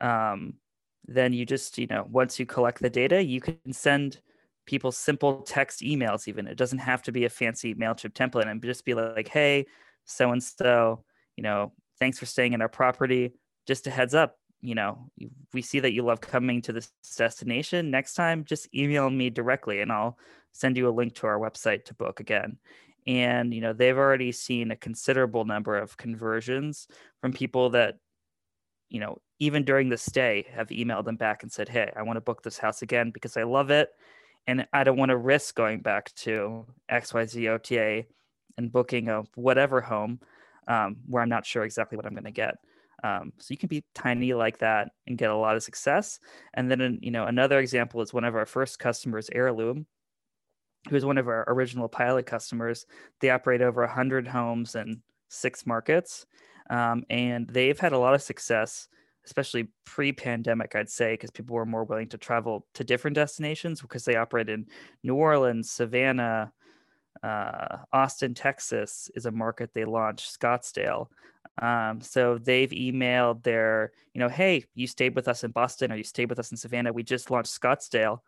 um, 0.01 0.55
then 1.07 1.33
you 1.33 1.45
just, 1.45 1.77
you 1.77 1.87
know, 1.87 2.07
once 2.09 2.39
you 2.39 2.45
collect 2.45 2.81
the 2.81 2.89
data, 2.89 3.23
you 3.23 3.41
can 3.41 3.73
send 3.73 4.19
people 4.65 4.91
simple 4.91 5.41
text 5.41 5.81
emails, 5.81 6.27
even. 6.27 6.47
It 6.47 6.57
doesn't 6.57 6.79
have 6.79 7.01
to 7.03 7.11
be 7.11 7.25
a 7.25 7.29
fancy 7.29 7.75
MailChimp 7.75 8.13
template 8.13 8.49
and 8.49 8.61
just 8.61 8.85
be 8.85 8.93
like, 8.93 9.27
hey, 9.27 9.65
so 10.05 10.31
and 10.31 10.41
so, 10.41 11.03
you 11.35 11.43
know, 11.43 11.73
thanks 11.99 12.19
for 12.19 12.25
staying 12.25 12.53
in 12.53 12.61
our 12.61 12.69
property. 12.69 13.33
Just 13.65 13.87
a 13.87 13.91
heads 13.91 14.13
up, 14.13 14.37
you 14.61 14.75
know, 14.75 15.09
we 15.53 15.61
see 15.61 15.79
that 15.81 15.93
you 15.93 16.03
love 16.03 16.21
coming 16.21 16.61
to 16.63 16.73
this 16.73 16.91
destination. 17.17 17.91
Next 17.91 18.13
time, 18.13 18.45
just 18.45 18.73
email 18.73 19.09
me 19.09 19.29
directly 19.29 19.81
and 19.81 19.91
I'll 19.91 20.17
send 20.53 20.77
you 20.77 20.87
a 20.87 20.91
link 20.91 21.15
to 21.15 21.27
our 21.27 21.39
website 21.39 21.85
to 21.85 21.93
book 21.93 22.19
again. 22.19 22.57
And, 23.07 23.53
you 23.53 23.61
know, 23.61 23.73
they've 23.73 23.97
already 23.97 24.31
seen 24.31 24.71
a 24.71 24.75
considerable 24.75 25.45
number 25.45 25.77
of 25.77 25.97
conversions 25.97 26.87
from 27.21 27.33
people 27.33 27.69
that, 27.71 27.95
you 28.89 28.99
know, 28.99 29.19
even 29.39 29.63
during 29.63 29.89
the 29.89 29.97
stay 29.97 30.45
have 30.53 30.69
emailed 30.69 31.05
them 31.05 31.17
back 31.17 31.43
and 31.43 31.51
said, 31.51 31.67
Hey, 31.67 31.91
I 31.95 32.03
want 32.03 32.17
to 32.17 32.21
book 32.21 32.43
this 32.43 32.57
house 32.57 32.81
again 32.81 33.11
because 33.11 33.35
I 33.35 33.43
love 33.43 33.71
it. 33.71 33.89
And 34.47 34.67
I 34.73 34.83
don't 34.83 34.97
want 34.97 35.09
to 35.09 35.17
risk 35.17 35.55
going 35.55 35.81
back 35.81 36.13
to 36.15 36.65
XYZ 36.91 37.49
OTA 37.49 38.05
and 38.57 38.71
booking 38.71 39.09
a 39.09 39.23
whatever 39.35 39.81
home 39.81 40.19
um, 40.67 40.97
where 41.07 41.23
I'm 41.23 41.29
not 41.29 41.45
sure 41.45 41.63
exactly 41.63 41.95
what 41.95 42.05
I'm 42.05 42.13
going 42.13 42.23
to 42.25 42.31
get. 42.31 42.55
Um, 43.03 43.33
so 43.37 43.47
you 43.49 43.57
can 43.57 43.67
be 43.67 43.83
tiny 43.93 44.33
like 44.33 44.59
that 44.59 44.91
and 45.07 45.17
get 45.17 45.29
a 45.29 45.35
lot 45.35 45.55
of 45.55 45.63
success. 45.63 46.19
And 46.53 46.71
then, 46.71 46.99
you 47.01 47.11
know, 47.11 47.25
another 47.25 47.59
example 47.59 48.01
is 48.01 48.13
one 48.13 48.23
of 48.23 48.35
our 48.35 48.45
first 48.45 48.79
customers, 48.79 49.29
Heirloom, 49.33 49.85
who 50.89 50.95
is 50.95 51.05
one 51.05 51.17
of 51.17 51.27
our 51.27 51.45
original 51.47 51.87
pilot 51.87 52.25
customers. 52.25 52.85
They 53.19 53.29
operate 53.29 53.61
over 53.61 53.81
100 53.81 54.27
homes 54.27 54.75
in 54.75 55.01
six 55.29 55.65
markets. 55.65 56.25
Um, 56.69 57.03
and 57.09 57.47
they've 57.47 57.79
had 57.79 57.93
a 57.93 57.97
lot 57.97 58.13
of 58.13 58.21
success, 58.21 58.87
especially 59.25 59.69
pre 59.85 60.11
pandemic, 60.11 60.75
I'd 60.75 60.89
say, 60.89 61.13
because 61.13 61.31
people 61.31 61.55
were 61.55 61.65
more 61.65 61.83
willing 61.83 62.09
to 62.09 62.17
travel 62.17 62.65
to 62.73 62.83
different 62.83 63.15
destinations 63.15 63.81
because 63.81 64.05
they 64.05 64.15
operate 64.15 64.49
in 64.49 64.67
New 65.03 65.15
Orleans, 65.15 65.71
Savannah, 65.71 66.51
uh, 67.21 67.77
Austin, 67.91 68.33
Texas 68.33 69.09
is 69.15 69.25
a 69.25 69.31
market 69.31 69.71
they 69.73 69.85
launched, 69.85 70.39
Scottsdale. 70.39 71.07
Um, 71.61 72.01
so 72.01 72.37
they've 72.37 72.69
emailed 72.69 73.43
their, 73.43 73.91
you 74.13 74.19
know, 74.19 74.29
hey, 74.29 74.65
you 74.73 74.87
stayed 74.87 75.15
with 75.15 75.27
us 75.27 75.43
in 75.43 75.51
Boston 75.51 75.91
or 75.91 75.95
you 75.95 76.03
stayed 76.03 76.29
with 76.29 76.39
us 76.39 76.51
in 76.51 76.57
Savannah. 76.57 76.91
We 76.91 77.03
just 77.03 77.29
launched 77.29 77.59
Scottsdale. 77.59 78.19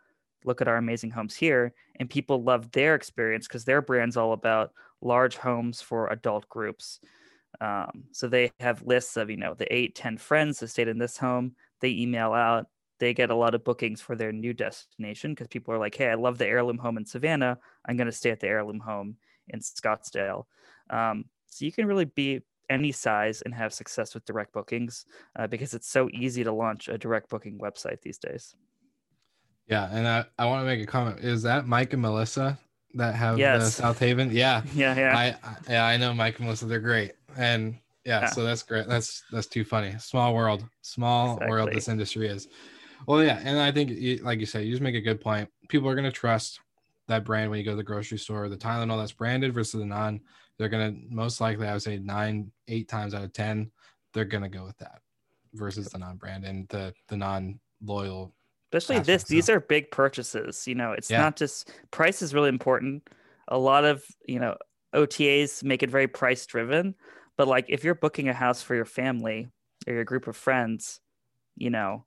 Look 0.46 0.62
at 0.62 0.68
our 0.68 0.78
amazing 0.78 1.12
homes 1.12 1.36
here. 1.36 1.74
And 1.98 2.10
people 2.10 2.44
love 2.44 2.72
their 2.72 2.96
experience 2.96 3.48
because 3.48 3.66
their 3.66 3.82
brand's 3.82 4.18
all 4.18 4.34
about 4.34 4.72
large 5.02 5.38
homes 5.38 5.82
for 5.82 6.08
adult 6.08 6.48
groups. 6.50 7.00
Um, 7.62 8.06
so 8.12 8.28
they 8.28 8.52
have 8.60 8.84
lists 8.84 9.18
of, 9.18 9.30
you 9.30 9.38
know, 9.38 9.54
the 9.54 9.72
eight, 9.74 9.96
10 9.96 10.18
friends 10.18 10.60
that 10.60 10.68
stayed 10.70 10.88
in 10.88 10.98
this 10.98 11.18
home. 11.18 11.56
They 11.82 11.90
email 11.90 12.34
out, 12.34 12.68
they 13.00 13.14
get 13.14 13.30
a 13.30 13.36
lot 13.36 13.56
of 13.56 13.64
bookings 13.64 14.02
for 14.02 14.16
their 14.16 14.32
new 14.32 14.54
destination 14.54 15.32
because 15.32 15.48
people 15.48 15.74
are 15.74 15.80
like, 15.80 15.96
hey, 15.96 16.10
I 16.10 16.16
love 16.16 16.38
the 16.38 16.48
heirloom 16.48 16.78
home 16.78 16.98
in 16.98 17.06
Savannah. 17.06 17.58
I'm 17.86 17.98
going 17.98 18.08
to 18.08 18.12
stay 18.12 18.32
at 18.32 18.40
the 18.40 18.48
heirloom 18.48 18.80
home 18.80 19.18
in 19.50 19.60
Scottsdale. 19.60 20.46
Um, 20.90 21.26
so 21.48 21.66
you 21.66 21.72
can 21.72 21.88
really 21.88 22.06
be 22.06 22.42
any 22.70 22.92
size 22.92 23.42
and 23.42 23.54
have 23.54 23.74
success 23.74 24.14
with 24.14 24.26
direct 24.26 24.54
bookings 24.54 25.06
uh, 25.38 25.48
because 25.48 25.74
it's 25.74 25.88
so 25.88 26.10
easy 26.12 26.44
to 26.44 26.52
launch 26.52 26.88
a 26.88 26.98
direct 26.98 27.30
booking 27.30 27.60
website 27.60 28.02
these 28.02 28.18
days. 28.18 28.56
Yeah, 29.68 29.90
and 29.92 30.08
I, 30.08 30.26
I 30.38 30.46
want 30.46 30.62
to 30.62 30.66
make 30.66 30.82
a 30.82 30.86
comment. 30.86 31.20
Is 31.20 31.44
that 31.44 31.68
Mike 31.68 31.94
and 31.94 32.02
Melissa 32.02 32.58
that 32.94 33.16
have 33.16 33.36
the 33.36 33.42
Yes. 33.42 33.76
South 33.76 34.00
Haven? 34.00 34.30
Yeah. 34.32 34.62
Yeah, 34.76 34.96
yeah. 34.98 35.18
I, 35.18 35.26
I 35.48 35.56
yeah, 35.70 35.86
I 35.86 35.98
know 35.98 36.14
Mike 36.14 36.38
and 36.38 36.46
Melissa. 36.46 36.66
They're 36.66 36.80
great, 36.80 37.14
and 37.38 37.76
Yeah, 38.06 38.22
Yeah. 38.22 38.30
so 38.30 38.44
that's 38.44 38.62
great. 38.64 38.88
That's 38.88 39.24
that's 39.32 39.48
too 39.48 39.64
funny. 39.64 39.96
Small 40.00 40.34
world, 40.36 40.64
small 40.82 41.40
world. 41.48 41.72
This 41.74 41.88
industry 41.88 42.28
is. 42.28 42.48
Well, 43.08 43.24
yeah, 43.24 43.40
and 43.44 43.60
I 43.60 43.72
think, 43.72 43.90
you- 43.92 44.18
like 44.24 44.40
you 44.40 44.46
said, 44.46 44.66
you 44.66 44.72
just 44.72 44.82
make 44.82 44.96
a 44.96 45.02
good 45.02 45.22
point. 45.22 45.50
People 45.70 45.90
are 45.90 45.96
going 45.96 46.06
to 46.06 46.12
trust 46.12 46.60
that 47.08 47.24
brand 47.24 47.50
when 47.52 47.60
you 47.60 47.66
go 47.66 47.72
to 47.72 47.78
the 47.78 47.84
grocery 47.84 48.18
store. 48.18 48.50
The 48.50 48.58
Tylenol 48.58 48.98
that's 49.00 49.12
branded 49.12 49.54
versus 49.54 49.80
the 49.80 49.86
non, 49.86 50.22
they're 50.58 50.70
going 50.70 50.94
to 50.96 51.14
most 51.16 51.40
likely, 51.42 51.68
I 51.68 51.74
would 51.74 51.84
say, 51.84 51.98
nine, 52.00 52.52
eight 52.68 52.88
times 52.88 53.14
out 53.14 53.24
of 53.24 53.32
ten, 53.34 53.70
they're 54.14 54.26
going 54.26 54.42
to 54.44 54.50
go 54.50 54.64
with 54.64 54.78
that 54.80 55.02
versus 55.54 55.88
the 55.90 55.98
non-brand 56.00 56.46
and 56.46 56.68
the 56.70 56.94
the 57.10 57.18
non-loyal. 57.18 58.34
Especially 58.76 59.00
this 59.00 59.24
right, 59.24 59.28
these 59.28 59.50
are 59.50 59.60
big 59.60 59.92
purchases 59.92 60.68
you 60.68 60.76
know 60.76 60.92
it's 60.92 61.10
Yeah. 61.10 61.18
not 61.18 61.36
just 61.36 61.72
price 61.92 62.22
is 62.22 62.34
really 62.34 62.50
important. 62.50 63.10
A 63.48 63.58
lot 63.58 63.86
of 63.86 64.06
you 64.28 64.40
know 64.40 64.58
otas 64.94 65.64
make 65.64 65.84
it 65.84 65.90
very 65.90 66.08
price 66.08 66.46
driven 66.46 66.96
but 67.38 67.48
like 67.48 67.66
if 67.70 67.84
you're 67.84 67.96
booking 67.96 68.30
a 68.30 68.34
house 68.34 68.62
for 68.64 68.76
your 68.76 68.86
family 68.86 69.48
or 69.88 69.94
your 69.94 70.06
group 70.06 70.28
of 70.28 70.38
friends 70.38 71.02
you 71.58 71.70
know 71.70 72.06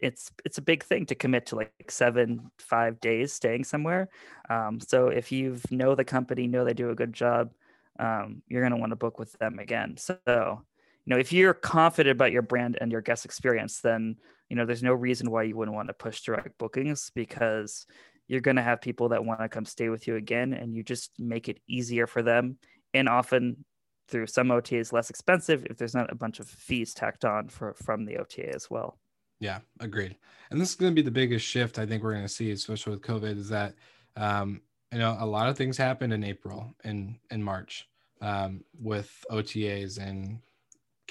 it's 0.00 0.30
it's 0.44 0.58
a 0.58 0.62
big 0.62 0.82
thing 0.82 1.06
to 1.06 1.14
commit 1.14 1.46
to 1.46 1.56
like 1.56 1.90
seven 1.90 2.50
five 2.58 3.00
days 3.00 3.32
staying 3.32 3.64
somewhere. 3.64 4.08
Um, 4.50 4.80
so 4.80 5.08
if 5.08 5.30
you 5.30 5.58
know 5.70 5.94
the 5.94 6.04
company 6.04 6.46
know 6.46 6.64
they 6.64 6.74
do 6.74 6.90
a 6.90 6.94
good 6.94 7.12
job 7.12 7.52
um, 7.98 8.42
you're 8.48 8.62
going 8.62 8.72
to 8.72 8.78
want 8.78 8.90
to 8.90 8.96
book 8.96 9.18
with 9.18 9.32
them 9.34 9.58
again. 9.58 9.96
So 9.98 10.64
you 11.04 11.10
know 11.14 11.18
if 11.18 11.32
you're 11.32 11.54
confident 11.54 12.12
about 12.12 12.32
your 12.32 12.42
brand 12.42 12.78
and 12.80 12.92
your 12.92 13.00
guest 13.00 13.24
experience 13.24 13.80
then 13.80 14.16
you 14.48 14.56
know 14.56 14.64
there's 14.66 14.82
no 14.82 14.92
reason 14.92 15.30
why 15.30 15.42
you 15.42 15.56
wouldn't 15.56 15.74
want 15.74 15.88
to 15.88 15.94
push 15.94 16.22
direct 16.22 16.56
bookings 16.58 17.10
because 17.14 17.86
you're 18.28 18.40
going 18.40 18.56
to 18.56 18.62
have 18.62 18.80
people 18.80 19.10
that 19.10 19.24
want 19.24 19.40
to 19.40 19.48
come 19.48 19.64
stay 19.64 19.88
with 19.88 20.06
you 20.06 20.16
again 20.16 20.52
and 20.52 20.74
you 20.74 20.82
just 20.82 21.10
make 21.18 21.48
it 21.48 21.58
easier 21.68 22.06
for 22.06 22.22
them 22.22 22.56
and 22.94 23.08
often 23.08 23.64
through 24.08 24.26
some 24.26 24.48
OTAs 24.48 24.92
less 24.92 25.10
expensive 25.10 25.66
if 25.68 25.76
there's 25.76 25.94
not 25.94 26.12
a 26.12 26.14
bunch 26.14 26.40
of 26.40 26.48
fees 26.48 26.94
tacked 26.94 27.24
on 27.24 27.48
for 27.48 27.74
from 27.74 28.04
the 28.04 28.18
OTA 28.18 28.54
as 28.54 28.70
well. 28.70 28.98
Yeah, 29.40 29.58
agreed. 29.80 30.16
And 30.50 30.60
this 30.60 30.70
is 30.70 30.74
going 30.76 30.92
to 30.92 30.94
be 30.94 31.04
the 31.04 31.10
biggest 31.10 31.44
shift 31.44 31.78
I 31.78 31.86
think 31.86 32.02
we're 32.02 32.12
going 32.12 32.24
to 32.24 32.28
see, 32.28 32.50
especially 32.52 32.92
with 32.92 33.02
COVID, 33.02 33.38
is 33.38 33.48
that 33.48 33.74
um, 34.16 34.60
you 34.92 34.98
know 34.98 35.16
a 35.18 35.26
lot 35.26 35.48
of 35.48 35.56
things 35.56 35.76
happened 35.76 36.12
in 36.12 36.22
April 36.22 36.74
and 36.84 37.16
in 37.30 37.42
March 37.42 37.88
um, 38.20 38.62
with 38.80 39.24
OTAs 39.30 39.98
and 39.98 40.38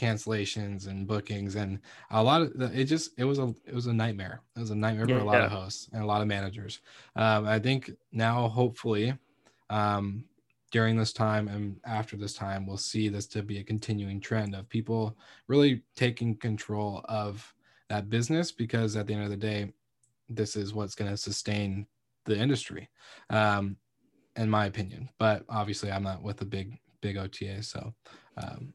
cancellations 0.01 0.87
and 0.87 1.05
bookings 1.05 1.55
and 1.55 1.79
a 2.09 2.23
lot 2.23 2.41
of 2.41 2.57
the, 2.57 2.71
it 2.77 2.85
just 2.85 3.11
it 3.19 3.23
was 3.23 3.37
a 3.37 3.53
it 3.65 3.75
was 3.75 3.85
a 3.85 3.93
nightmare. 3.93 4.41
It 4.55 4.59
was 4.59 4.71
a 4.71 4.75
nightmare 4.75 5.07
for 5.07 5.19
a 5.19 5.23
lot 5.23 5.41
of 5.41 5.51
hosts 5.51 5.89
and 5.93 6.01
a 6.01 6.05
lot 6.05 6.21
of 6.21 6.27
managers. 6.27 6.81
Um, 7.15 7.45
i 7.45 7.59
think 7.59 7.91
now 8.11 8.47
hopefully 8.47 9.13
um, 9.69 10.23
during 10.71 10.97
this 10.97 11.13
time 11.13 11.47
and 11.47 11.77
after 11.85 12.17
this 12.17 12.33
time 12.33 12.65
we'll 12.65 12.77
see 12.77 13.09
this 13.09 13.27
to 13.27 13.43
be 13.43 13.59
a 13.59 13.63
continuing 13.63 14.19
trend 14.19 14.55
of 14.55 14.67
people 14.69 15.15
really 15.47 15.83
taking 15.95 16.35
control 16.35 17.01
of 17.05 17.53
that 17.89 18.09
business 18.09 18.51
because 18.51 18.95
at 18.95 19.05
the 19.05 19.13
end 19.13 19.23
of 19.23 19.29
the 19.29 19.37
day 19.37 19.71
this 20.29 20.55
is 20.55 20.73
what's 20.73 20.95
going 20.95 21.11
to 21.11 21.17
sustain 21.17 21.85
the 22.25 22.37
industry 22.37 22.89
um, 23.29 23.75
in 24.37 24.49
my 24.49 24.65
opinion. 24.65 25.09
But 25.19 25.43
obviously 25.47 25.91
i'm 25.91 26.03
not 26.03 26.23
with 26.23 26.41
a 26.41 26.45
big 26.45 26.79
big 27.01 27.17
ota 27.17 27.61
so 27.61 27.93
um, 28.37 28.73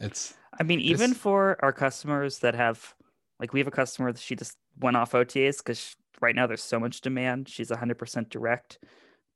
it's 0.00 0.34
I 0.58 0.64
mean, 0.64 0.80
even 0.80 1.10
This- 1.10 1.18
for 1.18 1.56
our 1.62 1.72
customers 1.72 2.40
that 2.40 2.54
have, 2.54 2.94
like, 3.38 3.52
we 3.52 3.60
have 3.60 3.68
a 3.68 3.72
customer 3.72 4.12
that 4.12 4.20
she 4.20 4.34
just 4.34 4.56
went 4.78 4.96
off 4.96 5.14
OTAs 5.14 5.58
because 5.58 5.96
right 6.20 6.34
now 6.34 6.46
there's 6.46 6.62
so 6.62 6.80
much 6.80 7.00
demand. 7.00 7.48
She's 7.48 7.70
100% 7.70 8.28
direct, 8.28 8.78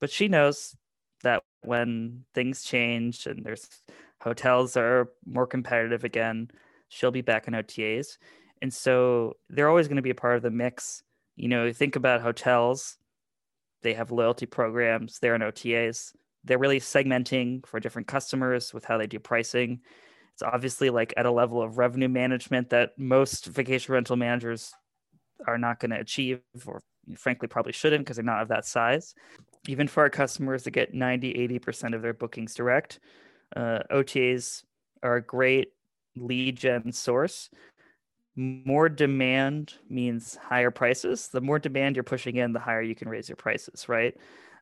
but 0.00 0.10
she 0.10 0.28
knows 0.28 0.76
that 1.22 1.42
when 1.62 2.24
things 2.34 2.64
change 2.64 3.26
and 3.26 3.44
there's 3.44 3.68
hotels 4.20 4.76
are 4.76 5.10
more 5.24 5.46
competitive 5.46 6.04
again, 6.04 6.50
she'll 6.88 7.12
be 7.12 7.22
back 7.22 7.46
in 7.46 7.54
OTAs. 7.54 8.18
And 8.60 8.72
so 8.72 9.36
they're 9.48 9.68
always 9.68 9.88
going 9.88 9.96
to 9.96 10.02
be 10.02 10.10
a 10.10 10.14
part 10.14 10.36
of 10.36 10.42
the 10.42 10.50
mix. 10.50 11.02
You 11.36 11.48
know, 11.48 11.72
think 11.72 11.96
about 11.96 12.20
hotels, 12.20 12.98
they 13.82 13.94
have 13.94 14.10
loyalty 14.10 14.46
programs, 14.46 15.18
they're 15.18 15.34
in 15.34 15.42
OTAs. 15.42 16.12
They're 16.44 16.58
really 16.58 16.80
segmenting 16.80 17.64
for 17.66 17.78
different 17.78 18.08
customers 18.08 18.74
with 18.74 18.84
how 18.84 18.98
they 18.98 19.06
do 19.06 19.20
pricing 19.20 19.80
it's 20.34 20.42
obviously 20.42 20.90
like 20.90 21.12
at 21.16 21.26
a 21.26 21.30
level 21.30 21.60
of 21.60 21.78
revenue 21.78 22.08
management 22.08 22.70
that 22.70 22.98
most 22.98 23.46
vacation 23.46 23.92
rental 23.94 24.16
managers 24.16 24.72
are 25.46 25.58
not 25.58 25.80
going 25.80 25.90
to 25.90 25.98
achieve 25.98 26.40
or 26.66 26.82
frankly 27.16 27.48
probably 27.48 27.72
shouldn't 27.72 28.04
because 28.04 28.16
they're 28.16 28.24
not 28.24 28.42
of 28.42 28.48
that 28.48 28.64
size. 28.64 29.14
Even 29.68 29.86
for 29.86 30.02
our 30.02 30.10
customers 30.10 30.64
that 30.64 30.70
get 30.70 30.94
90 30.94 31.34
80% 31.48 31.94
of 31.94 32.02
their 32.02 32.14
bookings 32.14 32.54
direct 32.54 33.00
uh, 33.54 33.80
otas 33.90 34.64
are 35.02 35.16
a 35.16 35.22
great 35.22 35.72
lead 36.16 36.56
gen 36.56 36.92
source. 36.92 37.50
More 38.34 38.88
demand 38.88 39.74
means 39.90 40.36
higher 40.36 40.70
prices. 40.70 41.28
The 41.28 41.42
more 41.42 41.58
demand 41.58 41.96
you're 41.96 42.02
pushing 42.02 42.36
in 42.36 42.52
the 42.52 42.60
higher 42.60 42.80
you 42.82 42.94
can 42.94 43.08
raise 43.08 43.28
your 43.28 43.36
prices 43.36 43.88
right? 43.88 44.16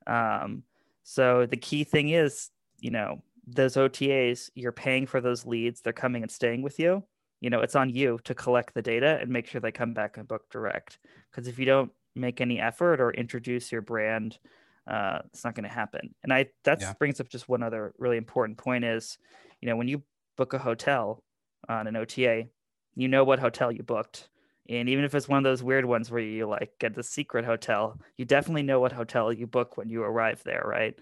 Um, 0.07 0.65
so 1.05 1.47
the 1.47 1.57
key 1.57 1.85
thing 1.85 2.09
is 2.09 2.51
you 2.81 2.91
know 2.91 3.23
those 3.47 3.77
OTAs, 3.77 4.51
you're 4.55 4.73
paying 4.73 5.07
for 5.07 5.21
those 5.21 5.47
leads. 5.47 5.81
They're 5.81 5.93
coming 5.93 6.23
and 6.23 6.31
staying 6.31 6.63
with 6.63 6.79
you. 6.79 7.05
You 7.41 7.51
know, 7.51 7.61
it's 7.61 7.77
on 7.77 7.91
you 7.91 8.19
to 8.25 8.35
collect 8.35 8.75
the 8.75 8.83
data 8.83 9.19
and 9.21 9.31
make 9.31 9.47
sure 9.47 9.61
they 9.61 9.73
come 9.73 9.95
back 9.95 10.17
and 10.17 10.29
book 10.29 10.51
direct. 10.51 10.99
Because 11.31 11.49
if 11.49 11.59
you 11.59 11.65
don't 11.65 11.93
make 12.15 12.41
any 12.41 12.61
effort 12.61 13.01
or 13.01 13.13
introduce 13.13 13.73
your 13.73 13.81
brand, 13.83 14.39
uh, 14.87 15.21
it's 15.27 15.45
not 15.45 15.55
going 15.55 15.65
to 15.65 15.71
happen. 15.71 16.15
And 16.23 16.33
I 16.33 16.51
that 16.65 16.81
Yeah. 16.81 16.95
brings 16.95 17.21
up 17.21 17.29
just 17.29 17.49
one 17.49 17.63
other 17.63 17.95
really 17.99 18.17
important 18.17 18.59
point 18.59 18.85
is, 18.85 19.19
you 19.61 19.69
know, 19.69 19.77
when 19.77 19.89
you 19.89 20.03
book 20.37 20.53
a 20.53 20.59
hotel 20.59 21.23
on 21.69 21.87
an 21.87 21.97
OTA, 21.97 22.49
you 22.95 23.09
know 23.09 23.25
what 23.25 23.39
hotel 23.39 23.71
you 23.73 23.83
booked. 23.83 24.29
And 24.71 24.89
even 24.89 25.05
if 25.05 25.15
it's 25.17 25.29
one 25.29 25.39
of 25.39 25.45
those 25.45 25.65
weird 25.65 25.85
ones 25.85 26.11
where 26.13 26.23
you 26.23 26.47
like 26.47 26.71
get 26.79 26.95
the 26.95 27.03
secret 27.03 27.45
hotel, 27.45 28.01
you 28.17 28.25
definitely 28.25 28.63
know 28.63 28.79
what 28.79 28.93
hotel 28.93 29.33
you 29.33 29.49
book 29.49 29.77
when 29.77 29.89
you 29.89 30.03
arrive 30.03 30.43
there, 30.45 30.63
right? 30.65 30.97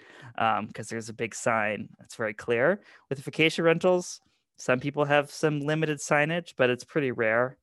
because 0.67 0.89
there's 0.89 1.11
a 1.11 1.15
big 1.15 1.35
sign 1.35 1.89
that's 1.99 2.15
very 2.15 2.33
clear. 2.33 2.81
With 3.11 3.21
vacation 3.21 3.65
rentals, 3.65 4.21
some 4.57 4.81
people 4.81 5.05
have 5.05 5.31
some 5.31 5.61
limited 5.61 5.99
signage, 5.99 6.55
but 6.57 6.71
it's 6.71 6.85
pretty 6.85 7.13
rare. 7.13 7.59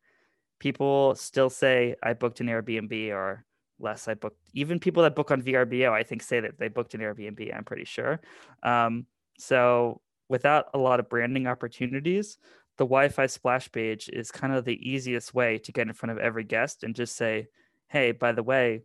People 0.59 1.15
still 1.15 1.49
say, 1.49 1.95
I 2.03 2.13
booked 2.13 2.39
an 2.39 2.47
Airbnb 2.47 3.09
or 3.11 3.43
less. 3.79 4.07
I 4.07 4.13
booked, 4.13 4.37
even 4.53 4.79
people 4.79 5.03
that 5.03 5.15
book 5.15 5.31
on 5.31 5.41
VRBO, 5.41 5.91
I 5.91 6.03
think 6.03 6.21
say 6.21 6.39
that 6.39 6.59
they 6.59 6.67
booked 6.67 6.93
an 6.93 7.01
Airbnb, 7.01 7.55
I'm 7.55 7.63
pretty 7.63 7.85
sure. 7.85 8.21
Um, 8.61 9.07
so 9.39 10.01
without 10.29 10.67
a 10.73 10.77
lot 10.77 10.99
of 10.99 11.09
branding 11.09 11.47
opportunities, 11.47 12.37
the 12.77 12.85
Wi 12.85 13.09
Fi 13.09 13.25
splash 13.27 13.71
page 13.71 14.09
is 14.09 14.31
kind 14.31 14.53
of 14.53 14.65
the 14.65 14.77
easiest 14.87 15.33
way 15.33 15.57
to 15.59 15.71
get 15.71 15.87
in 15.87 15.93
front 15.93 16.11
of 16.11 16.17
every 16.17 16.43
guest 16.43 16.83
and 16.83 16.95
just 16.95 17.15
say, 17.15 17.47
hey, 17.87 18.11
by 18.11 18.31
the 18.31 18.43
way, 18.43 18.83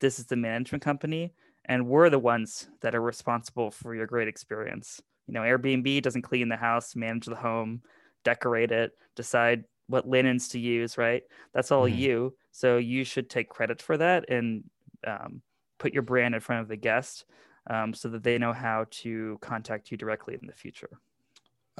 this 0.00 0.18
is 0.18 0.26
the 0.26 0.36
management 0.36 0.82
company 0.82 1.34
and 1.66 1.86
we're 1.86 2.10
the 2.10 2.18
ones 2.18 2.68
that 2.80 2.94
are 2.94 3.00
responsible 3.02 3.70
for 3.70 3.94
your 3.94 4.06
great 4.06 4.28
experience. 4.28 5.00
You 5.26 5.34
know, 5.34 5.42
Airbnb 5.42 6.02
doesn't 6.02 6.22
clean 6.22 6.48
the 6.48 6.56
house, 6.56 6.96
manage 6.96 7.26
the 7.26 7.36
home, 7.36 7.82
decorate 8.24 8.72
it, 8.72 8.92
decide 9.14 9.64
what 9.86 10.08
linens 10.08 10.48
to 10.48 10.58
use, 10.58 10.98
right? 10.98 11.22
That's 11.52 11.70
all 11.70 11.88
Mhm. 11.88 11.98
you. 11.98 12.36
So 12.50 12.78
you 12.78 13.04
should 13.04 13.30
take 13.30 13.48
credit 13.48 13.80
for 13.82 13.96
that 13.96 14.28
and 14.28 14.64
um, 15.06 15.42
put 15.78 15.92
your 15.92 16.02
brand 16.02 16.34
in 16.34 16.40
front 16.40 16.62
of 16.62 16.68
the 16.68 16.76
guest 16.76 17.24
um, 17.68 17.94
so 17.94 18.08
that 18.08 18.22
they 18.22 18.38
know 18.38 18.52
how 18.52 18.86
to 18.90 19.38
contact 19.40 19.90
you 19.90 19.96
directly 19.96 20.36
in 20.40 20.46
the 20.46 20.54
future. 20.54 20.98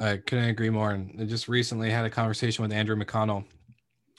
I 0.01 0.17
couldn't 0.17 0.49
agree 0.49 0.71
more. 0.71 0.91
And 0.91 1.15
I 1.21 1.25
just 1.25 1.47
recently 1.47 1.91
had 1.91 2.05
a 2.05 2.09
conversation 2.09 2.63
with 2.63 2.73
Andrew 2.73 2.95
McConnell, 2.95 3.45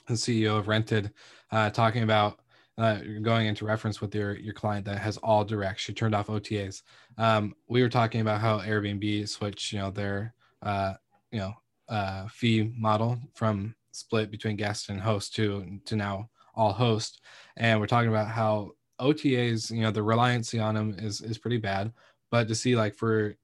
the 0.07 0.13
CEO 0.13 0.57
of 0.57 0.69
Rented, 0.69 1.11
uh, 1.51 1.69
talking 1.69 2.03
about 2.03 2.39
uh, 2.77 2.99
going 3.21 3.47
into 3.47 3.65
reference 3.65 4.01
with 4.01 4.15
your 4.15 4.35
your 4.37 4.53
client 4.53 4.85
that 4.85 4.97
has 4.97 5.17
all 5.17 5.43
direct. 5.43 5.81
She 5.81 5.93
turned 5.93 6.15
off 6.15 6.27
OTAs. 6.27 6.81
Um, 7.17 7.53
we 7.67 7.81
were 7.81 7.89
talking 7.89 8.21
about 8.21 8.39
how 8.41 8.59
Airbnb 8.59 9.27
switched, 9.27 9.73
you 9.73 9.79
know, 9.79 9.91
their 9.91 10.33
uh, 10.61 10.93
you 11.31 11.39
know 11.39 11.53
uh, 11.89 12.27
fee 12.29 12.73
model 12.75 13.19
from 13.35 13.75
split 13.91 14.31
between 14.31 14.55
guest 14.55 14.89
and 14.89 14.99
host 14.99 15.35
to 15.35 15.79
to 15.85 15.95
now 15.95 16.29
all 16.55 16.71
host, 16.71 17.21
and 17.57 17.79
we're 17.79 17.87
talking 17.87 18.09
about 18.09 18.27
how 18.27 18.71
OTAs, 18.99 19.69
you 19.69 19.81
know, 19.81 19.91
the 19.91 20.01
reliance 20.01 20.53
on 20.55 20.75
them 20.75 20.95
is 20.97 21.21
is 21.21 21.37
pretty 21.37 21.57
bad. 21.57 21.91
But 22.31 22.47
to 22.47 22.55
see 22.55 22.75
like 22.75 22.95
for 22.95 23.35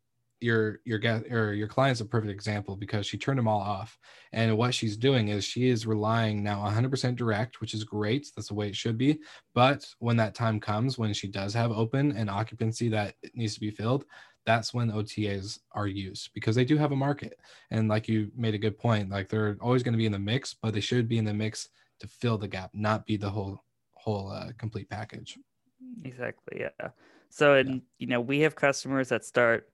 your 0.41 0.79
your 0.85 0.99
guest 0.99 1.25
or 1.31 1.53
your 1.53 1.67
client's 1.67 2.01
a 2.01 2.05
perfect 2.05 2.31
example 2.31 2.75
because 2.75 3.05
she 3.05 3.17
turned 3.17 3.37
them 3.37 3.47
all 3.47 3.59
off. 3.59 3.97
And 4.31 4.57
what 4.57 4.73
she's 4.73 4.97
doing 4.97 5.29
is 5.29 5.43
she 5.43 5.69
is 5.69 5.85
relying 5.85 6.43
now 6.43 6.63
100% 6.65 7.15
direct 7.15 7.61
which 7.61 7.73
is 7.73 7.83
great. 7.83 8.31
That's 8.35 8.47
the 8.47 8.53
way 8.53 8.67
it 8.67 8.75
should 8.75 8.97
be. 8.97 9.19
But 9.53 9.85
when 9.99 10.17
that 10.17 10.35
time 10.35 10.59
comes 10.59 10.97
when 10.97 11.13
she 11.13 11.27
does 11.27 11.53
have 11.53 11.71
open 11.71 12.11
and 12.13 12.29
occupancy 12.29 12.89
that 12.89 13.15
needs 13.33 13.53
to 13.55 13.59
be 13.59 13.71
filled 13.71 14.05
that's 14.45 14.73
when 14.73 14.91
otas 14.91 15.59
are 15.73 15.85
used 15.85 16.31
because 16.33 16.55
they 16.55 16.65
do 16.65 16.77
have 16.77 16.91
a 16.91 16.95
market. 16.95 17.37
And 17.71 17.89
like 17.89 18.07
you 18.07 18.31
made 18.35 18.55
a 18.55 18.59
good 18.59 18.77
point 18.77 19.09
like 19.09 19.29
they're 19.29 19.57
always 19.61 19.83
going 19.83 19.93
to 19.93 19.97
be 19.97 20.05
in 20.05 20.11
the 20.11 20.19
mix 20.19 20.53
but 20.53 20.73
they 20.73 20.79
should 20.79 21.07
be 21.07 21.17
in 21.17 21.25
the 21.25 21.33
mix 21.33 21.69
to 21.99 22.07
fill 22.07 22.37
the 22.37 22.47
gap 22.47 22.71
not 22.73 23.05
be 23.05 23.17
the 23.17 23.29
whole 23.29 23.61
whole 23.93 24.31
uh, 24.31 24.49
complete 24.57 24.89
package. 24.89 25.37
Exactly. 26.03 26.61
Yeah. 26.61 26.89
So, 27.29 27.53
and 27.55 27.81
you 27.99 28.07
know, 28.07 28.21
we 28.21 28.39
have 28.39 28.55
customers 28.55 29.09
that 29.09 29.23
start 29.23 29.69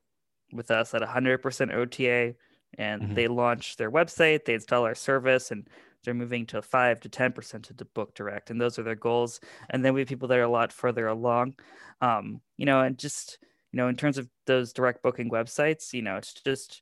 with 0.52 0.72
us 0.72 0.94
at 0.94 1.02
100% 1.02 1.72
OTA 1.74 2.36
and 2.78 3.08
Mhm. 3.08 3.16
they 3.16 3.28
launch 3.28 3.78
their 3.78 3.92
website, 3.92 4.46
they 4.46 4.54
install 4.56 4.84
our 4.86 4.96
service, 4.96 5.52
and 5.52 5.70
they're 6.04 6.14
moving 6.14 6.46
to 6.48 6.62
five 6.62 7.00
to 7.02 7.10
ten 7.10 7.32
percent 7.34 7.66
to 7.66 7.74
d- 7.74 7.86
book 7.94 8.14
direct, 8.16 8.50
and 8.50 8.60
those 8.62 8.78
are 8.80 8.84
their 8.84 8.96
goals. 8.96 9.40
And 9.70 9.84
then 9.86 9.94
we 9.94 10.02
have 10.02 10.10
people 10.10 10.28
that 10.28 10.38
are 10.40 10.44
a 10.44 10.50
lot 10.50 10.72
further 10.74 11.08
along, 11.08 11.56
um, 12.02 12.42
you 12.58 12.66
know, 12.66 12.82
and 12.82 12.98
just 12.98 13.40
you 13.72 13.78
know, 13.78 13.88
in 13.90 13.96
terms 13.98 14.18
of 14.18 14.30
those 14.46 14.72
direct 14.72 15.04
booking 15.04 15.30
websites, 15.30 15.92
you 15.94 16.02
know, 16.02 16.16
it's 16.16 16.34
just 16.34 16.82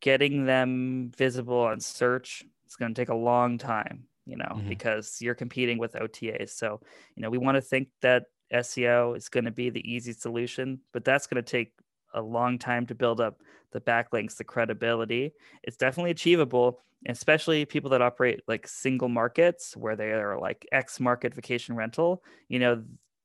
getting 0.00 0.46
them 0.46 1.10
visible 1.16 1.58
on 1.60 1.80
search. 1.80 2.44
It's 2.64 2.76
going 2.76 2.94
to 2.94 3.00
take 3.00 3.08
a 3.08 3.14
long 3.14 3.58
time, 3.58 4.08
you 4.26 4.36
know, 4.36 4.62
Mhm. 4.62 4.64
because 4.66 5.20
you're 5.20 5.34
competing 5.34 5.78
with 5.78 5.96
OTAs. 5.96 6.52
So, 6.54 6.80
you 7.16 7.22
know, 7.22 7.30
we 7.30 7.38
want 7.38 7.56
to 7.56 7.62
think 7.62 7.88
that 8.02 8.26
SEO 8.50 9.14
is 9.14 9.28
going 9.28 9.44
to 9.44 9.50
be 9.50 9.70
the 9.70 9.88
easy 9.90 10.12
solution, 10.12 10.80
but 10.92 11.04
that's 11.04 11.26
going 11.26 11.42
to 11.42 11.50
take 11.50 11.74
a 12.14 12.22
long 12.22 12.58
time 12.58 12.86
to 12.86 12.94
build 12.94 13.20
up 13.20 13.40
the 13.72 13.80
backlinks, 13.80 14.36
the 14.36 14.44
credibility. 14.44 15.32
It's 15.62 15.76
definitely 15.76 16.12
achievable, 16.12 16.80
especially 17.06 17.64
people 17.64 17.90
that 17.90 18.02
operate 18.02 18.40
like 18.46 18.66
single 18.66 19.08
markets 19.08 19.76
where 19.76 19.96
they 19.96 20.12
are 20.12 20.38
like 20.38 20.66
X 20.72 21.00
market 21.00 21.34
vacation 21.34 21.76
rental. 21.76 22.22
You 22.48 22.60
know, 22.60 22.82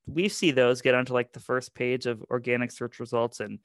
we 0.08 0.28
see 0.28 0.52
those 0.52 0.82
get 0.82 0.96
onto 0.96 1.14
like 1.14 1.34
the 1.34 1.40
first 1.40 1.74
page 1.76 2.06
of 2.06 2.24
organic 2.30 2.72
search 2.72 3.00
results 3.00 3.40
and 3.40 3.60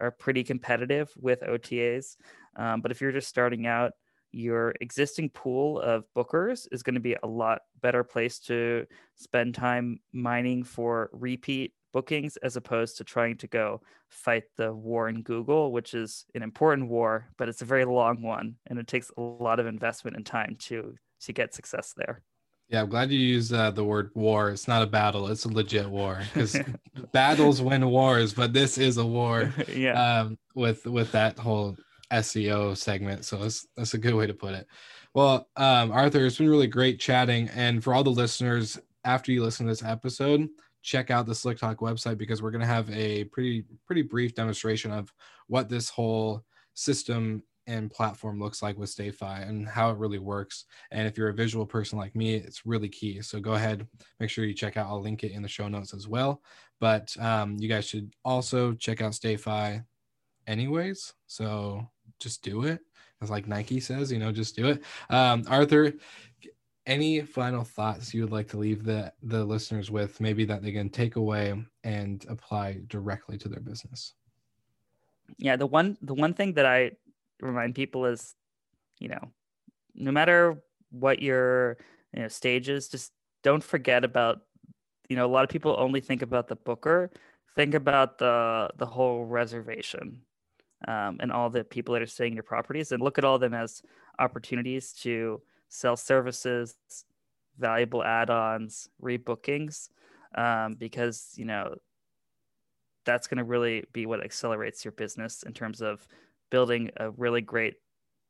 are 0.00 0.10
pretty 0.10 0.42
competitive 0.42 1.10
with 1.16 1.40
OTAs. 1.42 2.16
Um, 2.56 2.80
but 2.80 2.90
if 2.90 3.00
you're 3.00 3.12
just 3.12 3.28
starting 3.28 3.66
out, 3.66 3.92
your 4.32 4.74
existing 4.80 5.30
pool 5.30 5.80
of 5.80 6.04
bookers 6.16 6.66
is 6.72 6.82
going 6.82 6.94
to 6.94 7.00
be 7.00 7.16
a 7.22 7.26
lot 7.26 7.60
better 7.80 8.02
place 8.02 8.40
to 8.40 8.84
spend 9.14 9.54
time 9.54 10.00
mining 10.12 10.64
for 10.64 11.08
repeat 11.12 11.72
bookings 11.94 12.36
as 12.38 12.56
opposed 12.56 12.98
to 12.98 13.04
trying 13.04 13.36
to 13.38 13.46
go 13.46 13.80
fight 14.10 14.42
the 14.58 14.74
war 14.74 15.08
in 15.08 15.22
Google, 15.22 15.72
which 15.72 15.94
is 15.94 16.26
an 16.34 16.42
important 16.42 16.88
war, 16.88 17.28
but 17.38 17.48
it's 17.48 17.62
a 17.62 17.64
very 17.64 17.86
long 17.86 18.20
one 18.20 18.56
and 18.66 18.78
it 18.78 18.88
takes 18.88 19.10
a 19.16 19.20
lot 19.20 19.60
of 19.60 19.66
investment 19.66 20.16
and 20.16 20.26
time 20.26 20.56
to 20.66 20.96
to 21.20 21.32
get 21.32 21.54
success 21.54 21.94
there. 21.96 22.20
Yeah, 22.68 22.80
I'm 22.80 22.88
glad 22.88 23.10
you 23.10 23.18
used 23.18 23.52
uh, 23.52 23.70
the 23.70 23.84
word 23.84 24.10
war. 24.14 24.50
It's 24.50 24.68
not 24.68 24.82
a 24.82 24.86
battle; 24.86 25.28
it's 25.28 25.44
a 25.44 25.48
legit 25.48 25.88
war 25.88 26.20
because 26.32 26.58
battles 27.12 27.62
win 27.62 27.88
wars, 27.88 28.34
but 28.34 28.52
this 28.52 28.78
is 28.78 28.96
a 28.96 29.06
war. 29.06 29.52
yeah. 29.74 30.20
um, 30.20 30.38
with 30.54 30.84
with 30.86 31.12
that 31.12 31.38
whole 31.38 31.76
SEO 32.10 32.76
segment. 32.76 33.24
So 33.24 33.36
that's 33.38 33.66
that's 33.76 33.94
a 33.94 33.98
good 33.98 34.14
way 34.14 34.26
to 34.26 34.34
put 34.34 34.54
it. 34.54 34.66
Well, 35.14 35.48
um, 35.56 35.92
Arthur, 35.92 36.26
it's 36.26 36.38
been 36.38 36.48
really 36.48 36.66
great 36.66 36.98
chatting, 36.98 37.48
and 37.54 37.84
for 37.84 37.94
all 37.94 38.02
the 38.02 38.10
listeners, 38.10 38.78
after 39.04 39.30
you 39.30 39.42
listen 39.42 39.66
to 39.66 39.72
this 39.72 39.84
episode, 39.84 40.48
check 40.84 41.10
out 41.10 41.26
the 41.26 41.34
Slick 41.34 41.58
Talk 41.58 41.78
website 41.78 42.18
because 42.18 42.42
we're 42.42 42.52
gonna 42.52 42.66
have 42.66 42.88
a 42.90 43.24
pretty 43.24 43.64
pretty 43.86 44.02
brief 44.02 44.34
demonstration 44.34 44.92
of 44.92 45.12
what 45.48 45.68
this 45.68 45.88
whole 45.88 46.44
system 46.74 47.42
and 47.66 47.90
platform 47.90 48.38
looks 48.38 48.62
like 48.62 48.76
with 48.76 48.94
StayFi 48.94 49.48
and 49.48 49.66
how 49.66 49.90
it 49.90 49.96
really 49.96 50.18
works. 50.18 50.66
And 50.90 51.08
if 51.08 51.16
you're 51.16 51.30
a 51.30 51.34
visual 51.34 51.64
person 51.64 51.98
like 51.98 52.14
me, 52.14 52.34
it's 52.34 52.66
really 52.66 52.90
key. 52.90 53.22
So 53.22 53.40
go 53.40 53.54
ahead, 53.54 53.86
make 54.20 54.28
sure 54.28 54.44
you 54.44 54.52
check 54.52 54.76
out. 54.76 54.86
I'll 54.86 55.00
link 55.00 55.24
it 55.24 55.32
in 55.32 55.40
the 55.40 55.48
show 55.48 55.66
notes 55.66 55.94
as 55.94 56.06
well. 56.06 56.42
But 56.78 57.16
um, 57.18 57.56
you 57.58 57.68
guys 57.68 57.86
should 57.86 58.12
also 58.22 58.74
check 58.74 59.00
out 59.00 59.12
StayFi 59.12 59.82
anyways. 60.46 61.14
So 61.26 61.88
just 62.20 62.42
do 62.42 62.64
it. 62.64 62.80
As 63.22 63.30
like 63.30 63.46
Nike 63.46 63.80
says, 63.80 64.12
you 64.12 64.18
know, 64.18 64.32
just 64.32 64.54
do 64.54 64.68
it. 64.68 64.82
Um, 65.08 65.44
Arthur, 65.48 65.94
any 66.86 67.20
final 67.22 67.64
thoughts 67.64 68.12
you 68.12 68.22
would 68.22 68.32
like 68.32 68.48
to 68.48 68.58
leave 68.58 68.84
the 68.84 69.12
the 69.22 69.44
listeners 69.44 69.90
with, 69.90 70.20
maybe 70.20 70.44
that 70.44 70.62
they 70.62 70.72
can 70.72 70.88
take 70.88 71.16
away 71.16 71.54
and 71.82 72.26
apply 72.28 72.80
directly 72.88 73.38
to 73.38 73.48
their 73.48 73.60
business? 73.60 74.14
yeah 75.38 75.56
the 75.56 75.66
one 75.66 75.96
the 76.02 76.14
one 76.14 76.34
thing 76.34 76.52
that 76.54 76.66
i 76.66 76.90
remind 77.40 77.74
people 77.74 78.06
is 78.06 78.34
you 78.98 79.08
know 79.08 79.28
no 79.94 80.10
matter 80.10 80.62
what 80.90 81.22
your 81.22 81.76
you 82.12 82.22
know 82.22 82.28
stage 82.28 82.68
is 82.68 82.88
just 82.88 83.12
don't 83.42 83.64
forget 83.64 84.04
about 84.04 84.42
you 85.08 85.16
know 85.16 85.26
a 85.26 85.28
lot 85.28 85.44
of 85.44 85.50
people 85.50 85.74
only 85.78 86.00
think 86.00 86.22
about 86.22 86.48
the 86.48 86.56
booker 86.56 87.10
think 87.54 87.74
about 87.74 88.18
the 88.18 88.68
the 88.76 88.86
whole 88.86 89.24
reservation 89.24 90.20
um, 90.86 91.16
and 91.20 91.32
all 91.32 91.48
the 91.48 91.64
people 91.64 91.94
that 91.94 92.02
are 92.02 92.06
staying 92.06 92.32
in 92.32 92.36
your 92.36 92.42
properties 92.42 92.92
and 92.92 93.02
look 93.02 93.18
at 93.18 93.24
all 93.24 93.36
of 93.36 93.40
them 93.40 93.54
as 93.54 93.82
opportunities 94.18 94.92
to 94.92 95.40
sell 95.74 95.96
services 95.96 96.76
valuable 97.58 98.02
add-ons 98.02 98.88
rebookings 99.02 99.88
um, 100.36 100.74
because 100.74 101.32
you 101.36 101.44
know 101.44 101.74
that's 103.04 103.26
going 103.26 103.38
to 103.38 103.44
really 103.44 103.84
be 103.92 104.06
what 104.06 104.24
accelerates 104.24 104.84
your 104.84 104.92
business 104.92 105.42
in 105.42 105.52
terms 105.52 105.80
of 105.82 106.06
building 106.50 106.90
a 106.96 107.10
really 107.10 107.40
great 107.40 107.74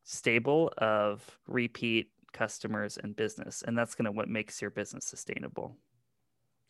stable 0.02 0.72
of 0.78 1.38
repeat 1.46 2.10
customers 2.32 2.98
and 3.02 3.14
business 3.16 3.62
and 3.66 3.78
that's 3.78 3.94
going 3.94 4.04
to 4.04 4.12
what 4.12 4.28
makes 4.28 4.60
your 4.60 4.70
business 4.70 5.04
sustainable 5.04 5.76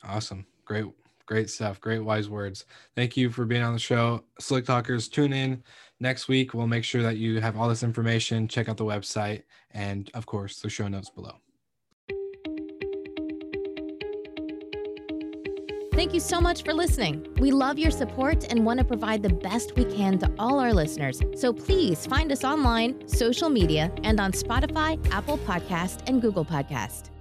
Awesome. 0.06 0.46
Great, 0.64 0.84
great 1.26 1.50
stuff. 1.50 1.80
Great 1.80 2.00
wise 2.00 2.28
words. 2.28 2.64
Thank 2.96 3.16
you 3.16 3.30
for 3.30 3.44
being 3.44 3.62
on 3.62 3.72
the 3.72 3.78
show. 3.78 4.24
Slick 4.38 4.64
Talkers, 4.64 5.08
tune 5.08 5.32
in 5.32 5.62
next 6.00 6.28
week. 6.28 6.54
We'll 6.54 6.66
make 6.66 6.84
sure 6.84 7.02
that 7.02 7.16
you 7.16 7.40
have 7.40 7.56
all 7.56 7.68
this 7.68 7.82
information. 7.82 8.48
Check 8.48 8.68
out 8.68 8.76
the 8.76 8.84
website 8.84 9.42
and, 9.70 10.10
of 10.14 10.26
course, 10.26 10.60
the 10.60 10.68
show 10.68 10.88
notes 10.88 11.10
below. 11.10 11.34
Thank 15.94 16.12
you 16.12 16.18
so 16.18 16.40
much 16.40 16.64
for 16.64 16.74
listening. 16.74 17.24
We 17.38 17.52
love 17.52 17.78
your 17.78 17.92
support 17.92 18.50
and 18.50 18.66
want 18.66 18.78
to 18.78 18.84
provide 18.84 19.22
the 19.22 19.28
best 19.28 19.76
we 19.76 19.84
can 19.84 20.18
to 20.18 20.30
all 20.40 20.58
our 20.58 20.74
listeners. 20.74 21.22
So 21.36 21.52
please 21.52 22.04
find 22.04 22.32
us 22.32 22.42
online, 22.42 23.06
social 23.06 23.48
media, 23.48 23.92
and 24.02 24.18
on 24.18 24.32
Spotify, 24.32 24.98
Apple 25.12 25.38
Podcast, 25.38 26.02
and 26.08 26.20
Google 26.20 26.44
Podcast. 26.44 27.13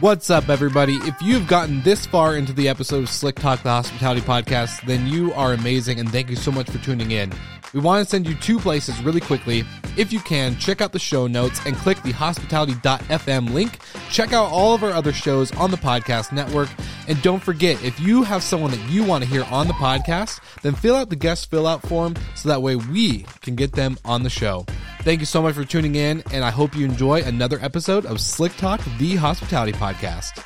What's 0.00 0.30
up, 0.30 0.48
everybody? 0.48 0.94
If 0.94 1.20
you've 1.20 1.48
gotten 1.48 1.82
this 1.82 2.06
far 2.06 2.36
into 2.36 2.52
the 2.52 2.68
episode 2.68 3.02
of 3.02 3.08
Slick 3.08 3.34
Talk, 3.34 3.64
the 3.64 3.70
Hospitality 3.70 4.20
Podcast, 4.20 4.86
then 4.86 5.08
you 5.08 5.32
are 5.32 5.54
amazing, 5.54 5.98
and 5.98 6.08
thank 6.08 6.30
you 6.30 6.36
so 6.36 6.52
much 6.52 6.70
for 6.70 6.78
tuning 6.78 7.10
in. 7.10 7.32
We 7.74 7.80
want 7.80 8.04
to 8.04 8.08
send 8.08 8.28
you 8.28 8.36
two 8.36 8.60
places 8.60 9.02
really 9.02 9.20
quickly. 9.20 9.64
If 9.96 10.12
you 10.12 10.20
can, 10.20 10.56
check 10.56 10.80
out 10.80 10.92
the 10.92 11.00
show 11.00 11.26
notes 11.26 11.60
and 11.66 11.74
click 11.74 12.00
the 12.04 12.12
hospitality.fm 12.12 13.52
link. 13.52 13.80
Check 14.08 14.32
out 14.32 14.52
all 14.52 14.72
of 14.72 14.84
our 14.84 14.92
other 14.92 15.12
shows 15.12 15.50
on 15.56 15.72
the 15.72 15.76
podcast 15.76 16.30
network. 16.30 16.68
And 17.08 17.20
don't 17.22 17.42
forget, 17.42 17.82
if 17.82 17.98
you 17.98 18.22
have 18.22 18.42
someone 18.42 18.70
that 18.70 18.90
you 18.90 19.02
want 19.02 19.24
to 19.24 19.30
hear 19.30 19.44
on 19.44 19.66
the 19.66 19.72
podcast, 19.72 20.40
then 20.62 20.74
fill 20.74 20.94
out 20.94 21.08
the 21.08 21.16
guest 21.16 21.50
fill 21.50 21.66
out 21.66 21.82
form 21.82 22.14
so 22.34 22.48
that 22.50 22.62
way 22.62 22.76
we 22.76 23.24
can 23.40 23.56
get 23.56 23.72
them 23.72 23.98
on 24.04 24.22
the 24.22 24.30
show. 24.30 24.66
Thank 25.02 25.20
you 25.20 25.26
so 25.26 25.40
much 25.40 25.54
for 25.54 25.64
tuning 25.64 25.94
in, 25.94 26.22
and 26.32 26.44
I 26.44 26.50
hope 26.50 26.76
you 26.76 26.84
enjoy 26.84 27.22
another 27.22 27.58
episode 27.62 28.04
of 28.04 28.20
Slick 28.20 28.54
Talk, 28.56 28.80
the 28.98 29.16
Hospitality 29.16 29.72
Podcast. 29.72 30.44